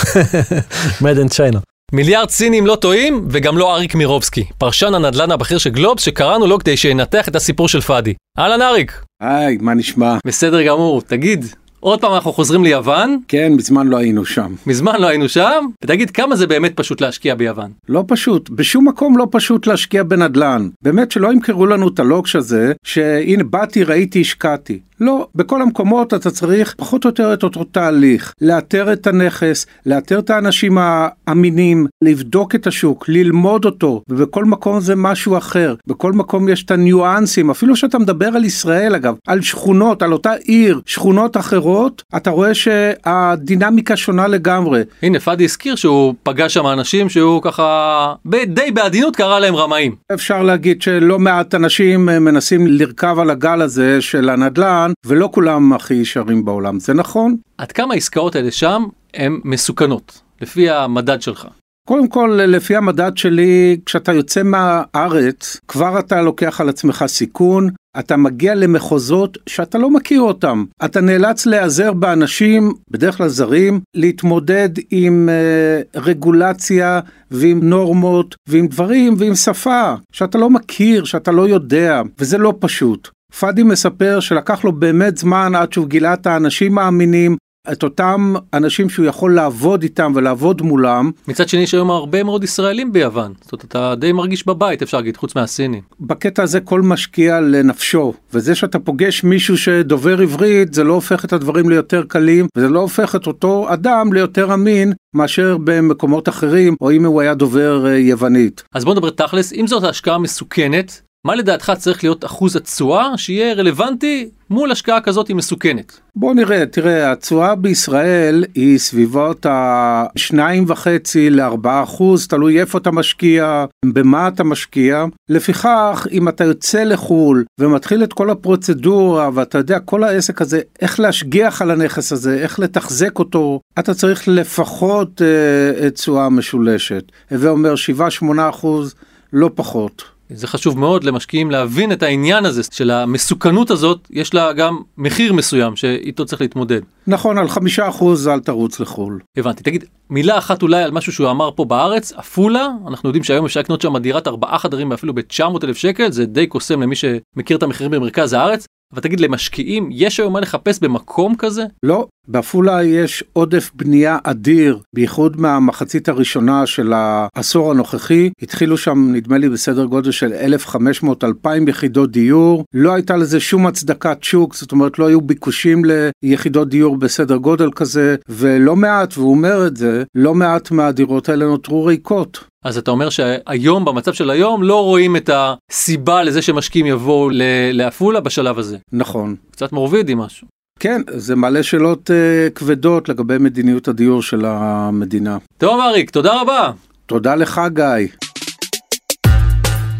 made 1.01 1.17
in 1.27 1.33
China. 1.33 1.74
מיליארד 1.93 2.29
סינים 2.29 2.65
לא 2.65 2.75
טועים, 2.75 3.27
וגם 3.29 3.57
לא 3.57 3.75
אריק 3.75 3.95
מירובסקי, 3.95 4.43
פרשן 4.57 4.93
הנדל"ן 4.93 5.31
הבכיר 5.31 5.57
של 5.57 5.69
גלובס, 5.69 6.03
שקראנו 6.03 6.47
לו 6.47 6.59
כדי 6.59 6.77
שינתח 6.77 7.27
את 7.27 7.35
הסיפור 7.35 7.67
של 7.67 7.81
פאדי. 7.81 8.13
אהלן 8.39 8.61
אריק. 8.61 9.01
היי, 9.21 9.57
מה 9.61 9.73
נשמע? 9.73 10.17
בסדר 10.27 10.63
גמור, 10.63 11.01
תגיד, 11.01 11.45
עוד 11.79 12.01
פעם 12.01 12.13
אנחנו 12.13 12.33
חוזרים 12.33 12.63
ליוון. 12.63 13.19
כן, 13.27 13.53
מזמן 13.53 13.87
לא 13.87 13.97
היינו 13.97 14.25
שם. 14.25 14.55
מזמן 14.67 15.01
לא 15.01 15.07
היינו 15.07 15.29
שם, 15.29 15.65
ותגיד 15.83 16.11
כמה 16.11 16.35
זה 16.35 16.47
באמת 16.47 16.71
פשוט 16.75 17.01
להשקיע 17.01 17.35
ביוון. 17.35 17.71
לא 17.89 18.03
פשוט, 18.07 18.49
בשום 18.49 18.87
מקום 18.87 19.17
לא 19.17 19.27
פשוט 19.31 19.67
להשקיע 19.67 20.03
בנדל"ן. 20.03 20.69
באמת 20.81 21.11
שלא 21.11 21.33
ימכרו 21.33 21.65
לנו 21.65 21.87
את 21.87 21.99
הלוקש 21.99 22.35
הזה, 22.35 22.73
שהנה 22.83 23.43
באתי, 23.43 23.83
ראיתי, 23.83 24.21
השקעתי. 24.21 24.79
לא, 24.99 25.27
בכל 25.35 25.61
המקומות 25.61 26.13
אתה 26.13 26.31
צריך 26.31 26.75
פחות 26.77 27.05
או 27.05 27.09
יותר 27.09 27.33
את 27.33 27.43
אותו 27.43 27.63
תהליך, 27.63 28.33
לאתר 28.41 28.93
את 28.93 29.07
הנכס, 29.07 29.65
לאתר 29.85 30.19
את 30.19 30.29
האנשים 30.29 30.77
האמינים, 30.79 31.87
לבדוק 32.03 32.55
את 32.55 32.67
השוק, 32.67 33.05
ללמוד 33.07 33.65
אותו, 33.65 34.01
ובכל 34.09 34.45
מקום 34.45 34.79
זה 34.79 34.95
משהו 34.95 35.37
אחר, 35.37 35.75
בכל 35.87 36.13
מקום 36.13 36.49
יש 36.49 36.63
את 36.63 36.71
הניואנסים, 36.71 37.49
אפילו 37.49 37.75
שאתה 37.75 37.99
מדבר 37.99 38.27
על 38.27 38.45
ישראל 38.45 38.95
אגב, 38.95 39.15
על 39.27 39.41
שכונות, 39.41 40.01
על 40.01 40.13
אותה 40.13 40.33
עיר, 40.33 40.81
שכונות 40.85 41.37
אחרות, 41.37 42.03
אתה 42.15 42.29
רואה 42.29 42.53
שהדינמיקה 42.53 43.97
שונה 43.97 44.27
לגמרי. 44.27 44.81
הנה, 45.01 45.19
פאדי 45.19 45.43
הזכיר 45.43 45.75
שהוא 45.75 46.13
פגש 46.23 46.53
שם 46.53 46.67
אנשים 46.67 47.09
שהוא 47.09 47.41
ככה 47.41 48.13
די 48.47 48.71
בעדינות 48.71 49.15
קרא 49.15 49.39
להם 49.39 49.55
רמאים. 49.55 49.95
אפשר 50.13 50.43
להגיד 50.43 50.81
שלא 50.81 51.19
מעט 51.19 51.55
אנשים 51.55 52.05
מנסים 52.05 52.67
לרכב 52.67 53.19
על 53.19 53.29
הגל 53.29 53.61
הזה 53.61 54.01
של 54.01 54.29
הנדל"ן. 54.29 54.84
קטן, 54.85 54.93
ולא 55.05 55.29
כולם 55.33 55.73
הכי 55.73 55.93
ישרים 55.93 56.45
בעולם, 56.45 56.79
זה 56.79 56.93
נכון. 56.93 57.35
עד 57.57 57.71
כמה 57.71 57.93
העסקאות 57.93 58.35
האלה 58.35 58.51
שם 58.51 58.83
הן 59.13 59.39
מסוכנות, 59.43 60.21
לפי 60.41 60.69
המדד 60.69 61.21
שלך? 61.21 61.47
קודם 61.87 62.07
כל, 62.07 62.39
לפי 62.47 62.75
המדד 62.75 63.11
שלי, 63.15 63.77
כשאתה 63.85 64.13
יוצא 64.13 64.43
מהארץ, 64.43 65.57
כבר 65.67 65.99
אתה 65.99 66.21
לוקח 66.21 66.61
על 66.61 66.69
עצמך 66.69 67.05
סיכון, 67.07 67.69
אתה 67.99 68.17
מגיע 68.17 68.55
למחוזות 68.55 69.37
שאתה 69.49 69.77
לא 69.77 69.89
מכיר 69.89 70.21
אותם. 70.21 70.65
אתה 70.85 71.01
נאלץ 71.01 71.45
להיעזר 71.45 71.93
באנשים, 71.93 72.71
בדרך 72.91 73.17
כלל 73.17 73.27
זרים, 73.27 73.79
להתמודד 73.95 74.69
עם 74.91 75.29
אה, 75.29 76.01
רגולציה 76.01 76.99
ועם 77.31 77.69
נורמות 77.69 78.35
ועם 78.49 78.67
דברים 78.67 79.15
ועם 79.17 79.35
שפה 79.35 79.93
שאתה 80.11 80.37
לא 80.37 80.49
מכיר, 80.49 81.03
שאתה 81.03 81.31
לא 81.31 81.47
יודע, 81.47 82.01
וזה 82.19 82.37
לא 82.37 82.53
פשוט. 82.59 83.09
פאדי 83.39 83.63
מספר 83.63 84.19
שלקח 84.19 84.63
לו 84.63 84.71
באמת 84.71 85.17
זמן 85.17 85.55
עד 85.55 85.73
שהוא 85.73 85.87
גילה 85.87 86.13
את 86.13 86.27
האנשים 86.27 86.77
האמינים, 86.77 87.37
את 87.71 87.83
אותם 87.83 88.33
אנשים 88.53 88.89
שהוא 88.89 89.05
יכול 89.05 89.35
לעבוד 89.35 89.83
איתם 89.83 90.11
ולעבוד 90.15 90.61
מולם. 90.61 91.11
מצד 91.27 91.49
שני 91.49 91.61
יש 91.61 91.73
היום 91.73 91.91
הרבה 91.91 92.23
מאוד 92.23 92.43
ישראלים 92.43 92.91
ביוון, 92.91 93.33
זאת 93.41 93.53
אומרת 93.53 93.65
אתה 93.65 93.95
די 93.95 94.11
מרגיש 94.11 94.47
בבית 94.47 94.81
אפשר 94.81 94.97
להגיד, 94.97 95.17
חוץ 95.17 95.35
מהסינים. 95.35 95.81
בקטע 95.99 96.43
הזה 96.43 96.59
כל 96.59 96.81
משקיע 96.81 97.41
לנפשו, 97.41 98.13
וזה 98.33 98.55
שאתה 98.55 98.79
פוגש 98.79 99.23
מישהו 99.23 99.57
שדובר 99.57 100.21
עברית 100.21 100.73
זה 100.73 100.83
לא 100.83 100.93
הופך 100.93 101.25
את 101.25 101.33
הדברים 101.33 101.69
ליותר 101.69 102.03
קלים, 102.07 102.47
וזה 102.57 102.69
לא 102.69 102.79
הופך 102.79 103.15
את 103.15 103.27
אותו 103.27 103.73
אדם 103.73 104.13
ליותר 104.13 104.53
אמין 104.53 104.93
מאשר 105.15 105.57
במקומות 105.63 106.29
אחרים, 106.29 106.75
או 106.81 106.91
אם 106.91 107.05
הוא 107.05 107.21
היה 107.21 107.33
דובר 107.33 107.85
אה, 107.85 107.97
יוונית. 107.97 108.63
אז 108.73 108.85
בוא 108.85 108.93
נדבר 108.93 109.09
תכלס, 109.09 109.53
אם 109.53 109.67
זאת 109.67 109.83
השקעה 109.83 110.17
מסוכנת, 110.17 111.01
מה 111.25 111.35
לדעתך 111.35 111.71
צריך 111.77 112.03
להיות 112.03 112.25
אחוז 112.25 112.55
התשואה 112.55 113.17
שיהיה 113.17 113.53
רלוונטי 113.53 114.29
מול 114.49 114.71
השקעה 114.71 115.01
כזאת 115.01 115.27
היא 115.27 115.35
מסוכנת? 115.35 115.99
בוא 116.15 116.33
נראה, 116.33 116.65
תראה, 116.65 117.11
התשואה 117.11 117.55
בישראל 117.55 118.43
היא 118.55 118.77
סביבות 118.77 119.45
ה-2.5 119.45 120.87
ל-4 121.31 121.67
אחוז, 121.83 122.27
תלוי 122.27 122.59
איפה 122.59 122.77
אתה 122.77 122.91
משקיע, 122.91 123.65
במה 123.85 124.27
אתה 124.27 124.43
משקיע. 124.43 125.05
לפיכך, 125.29 126.07
אם 126.11 126.29
אתה 126.29 126.43
יוצא 126.43 126.83
לחו"ל 126.83 127.45
ומתחיל 127.59 128.03
את 128.03 128.13
כל 128.13 128.29
הפרוצדורה, 128.29 129.29
ואתה 129.33 129.57
יודע, 129.57 129.79
כל 129.79 130.03
העסק 130.03 130.41
הזה, 130.41 130.61
איך 130.81 130.99
להשגיח 130.99 131.61
על 131.61 131.71
הנכס 131.71 132.11
הזה, 132.11 132.37
איך 132.37 132.59
לתחזק 132.59 133.19
אותו, 133.19 133.59
אתה 133.79 133.93
צריך 133.93 134.27
לפחות 134.27 135.21
אה, 135.21 135.89
תשואה 135.89 136.29
משולשת. 136.29 137.11
הווה 137.31 137.49
אומר 137.49 137.73
7-8 138.21 138.25
אחוז, 138.49 138.95
לא 139.33 139.49
פחות. 139.55 140.14
זה 140.29 140.47
חשוב 140.47 140.79
מאוד 140.79 141.03
למשקיעים 141.03 141.51
להבין 141.51 141.91
את 141.91 142.03
העניין 142.03 142.45
הזה 142.45 142.61
של 142.71 142.91
המסוכנות 142.91 143.71
הזאת, 143.71 144.07
יש 144.09 144.33
לה 144.33 144.53
גם 144.53 144.79
מחיר 144.97 145.33
מסוים 145.33 145.75
שאיתו 145.75 146.25
צריך 146.25 146.41
להתמודד. 146.41 146.81
נכון, 147.07 147.37
על 147.37 147.47
חמישה 147.47 147.89
אחוז 147.89 148.27
אל 148.27 148.39
תרוץ 148.39 148.79
לחו"ל. 148.79 149.19
הבנתי, 149.37 149.63
תגיד, 149.63 149.83
מילה 150.09 150.37
אחת 150.37 150.61
אולי 150.61 150.83
על 150.83 150.91
משהו 150.91 151.11
שהוא 151.11 151.31
אמר 151.31 151.49
פה 151.55 151.65
בארץ, 151.65 152.13
עפולה, 152.13 152.67
אנחנו 152.87 153.09
יודעים 153.09 153.23
שהיום 153.23 153.45
אפשר 153.45 153.59
לקנות 153.59 153.81
שם 153.81 153.97
דירת 153.97 154.27
ארבעה 154.27 154.59
חדרים 154.59 154.91
אפילו 154.91 155.13
ב-900 155.13 155.63
אלף 155.63 155.77
שקל, 155.77 156.11
זה 156.11 156.25
די 156.25 156.47
קוסם 156.47 156.81
למי 156.81 156.95
שמכיר 156.95 157.57
את 157.57 157.63
המחירים 157.63 157.91
במרכז 157.91 158.33
הארץ, 158.33 158.65
אבל 158.95 159.01
תגיד, 159.01 159.19
למשקיעים 159.19 159.89
יש 159.91 160.19
היום 160.19 160.33
מה 160.33 160.39
לחפש 160.39 160.79
במקום 160.79 161.35
כזה? 161.35 161.63
לא, 161.83 162.07
בעפולה 162.27 162.83
יש 162.83 163.23
עודף 163.33 163.71
בנייה 163.75 164.17
אדיר, 164.23 164.79
בייחוד 164.93 165.41
מהמחצית 165.41 166.09
הראשונה 166.09 166.65
של 166.65 166.93
העשור 166.95 167.71
הנוכחי. 167.71 168.29
התחילו 168.41 168.77
שם, 168.77 169.09
נדמה 169.11 169.37
לי, 169.37 169.49
בסדר 169.49 169.85
גודל 169.85 170.11
של 170.11 170.33
1,500-2,000 170.67 171.47
יחידות 171.67 172.11
דיור. 172.11 172.63
לא 172.73 172.93
הייתה 172.93 173.17
לזה 173.17 173.39
שום 173.39 173.67
הצדקת 173.67 174.17
שוק, 174.21 174.55
זאת 174.55 174.71
אומרת, 174.71 174.99
לא 174.99 175.07
היו 175.07 175.21
ביקושים 175.21 175.83
ליחידות 176.23 176.69
דיור 176.69 176.97
בסדר 176.97 177.35
גודל 177.35 177.71
כזה, 177.71 178.15
ולא 178.29 178.75
מעט, 178.75 179.17
והוא 179.17 179.31
אומר 179.31 179.67
את 179.67 179.77
זה, 179.77 180.03
לא 180.15 180.35
מעט 180.35 180.71
מהדירות 180.71 181.29
האלה 181.29 181.45
נותרו 181.45 181.85
ריקות. 181.85 182.54
אז 182.65 182.77
אתה 182.77 182.91
אומר 182.91 183.09
שהיום, 183.09 183.85
במצב 183.85 184.13
של 184.13 184.29
היום, 184.29 184.63
לא 184.63 184.83
רואים 184.83 185.15
את 185.15 185.29
הסיבה 185.33 186.23
לזה 186.23 186.41
שמשקיעים 186.41 186.85
יבואו 186.85 187.29
לעפולה 187.73 188.19
בשלב 188.19 188.59
הזה. 188.59 188.77
נכון. 188.91 189.35
קצת 189.51 189.71
מורבידי 189.71 190.13
משהו. 190.15 190.47
כן, 190.79 191.01
זה 191.07 191.35
מעלה 191.35 191.63
שאלות 191.63 192.09
uh, 192.09 192.53
כבדות 192.53 193.09
לגבי 193.09 193.37
מדיניות 193.37 193.87
הדיור 193.87 194.21
של 194.21 194.45
המדינה. 194.45 195.37
טוב 195.57 195.79
אריק, 195.81 196.09
תודה 196.09 196.41
רבה. 196.41 196.71
תודה 197.05 197.35
לך 197.35 197.61
גיא. 197.73 198.07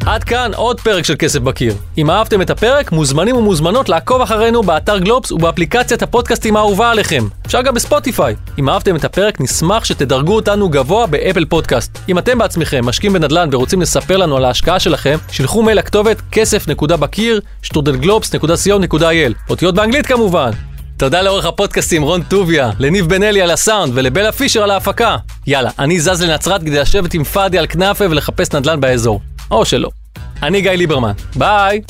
עד 0.06 0.24
כאן 0.24 0.52
עוד 0.56 0.82
פרק 0.82 1.06
של 1.06 1.16
כסף 1.20 1.40
בקיר. 1.40 1.74
אם 1.98 2.10
אהבתם 2.10 2.42
את 2.42 2.50
הפרק, 2.50 2.92
מוזמנים 2.92 3.36
ומוזמנות 3.36 3.90
לעקוב 3.90 4.22
אחרינו 4.22 4.64
באתר 4.64 4.98
גלובס 4.98 5.32
ובאפליקציית 5.32 6.02
הפודקאסטים 6.02 6.56
האהובה 6.56 6.92
עליכם. 6.92 7.28
אפשר 7.46 7.62
גם 7.62 7.74
בספוטיפיי. 7.74 8.36
אם 8.60 8.70
אהבתם 8.70 8.96
את 8.96 9.06
הפרק, 9.06 9.42
נשמח 9.42 9.86
שתדרגו 9.86 10.36
אותנו 10.36 10.70
גבוה 10.70 11.08
באפל 11.08 11.46
פודקאסט. 11.46 12.00
אם 12.10 12.18
אתם 12.18 12.38
בעצמכם 12.38 12.86
משקיעים 12.86 13.14
בנדל"ן 13.14 13.50
ורוצים 13.52 13.82
לספר 13.82 14.18
לנו 14.18 14.38
על 14.38 14.46
ההשקעה 14.46 14.80
שלכם, 14.80 15.18
שילחו 15.32 15.64
מייל 15.64 15.78
לכתובת 15.78 16.18
כסף.בקיר, 16.32 17.40
שטרודלגלובס.co.il. 17.62 19.50
אותיות 19.50 19.76
באנגלית 19.76 20.06
כמובן. 20.06 20.52
תודה 20.98 21.22
לעורך 21.22 21.46
הפודקאסטים 21.46 22.02
רון 22.02 22.24
טוביה, 22.24 22.72
לניב 22.80 23.10
בן 23.10 23.24
אלי 23.24 23.42
על 23.42 23.52
הסאונד 23.52 23.92
ולבלה 23.96 24.32
פישר 24.32 24.64
על 24.64 24.72
ההפקה. 24.72 25.18
יאללה, 25.48 25.70
אני 25.80 26.00
זז 26.00 26.22
לנצרת 26.22 26.62
כדי 26.62 26.80
לשבת 26.80 27.14
עם 27.14 27.24
פאדי 27.24 27.58
על 27.58 27.68
כנאפה 27.68 28.06
ולחפש 28.10 28.54
נדל"ן 28.54 28.82
באזור. 28.82 29.22
או 29.52 29.66
שלא. 29.66 29.90
אני 30.44 30.62
גיא 30.62 30.72
ליברמן, 30.72 31.12
ביי! 31.36 31.82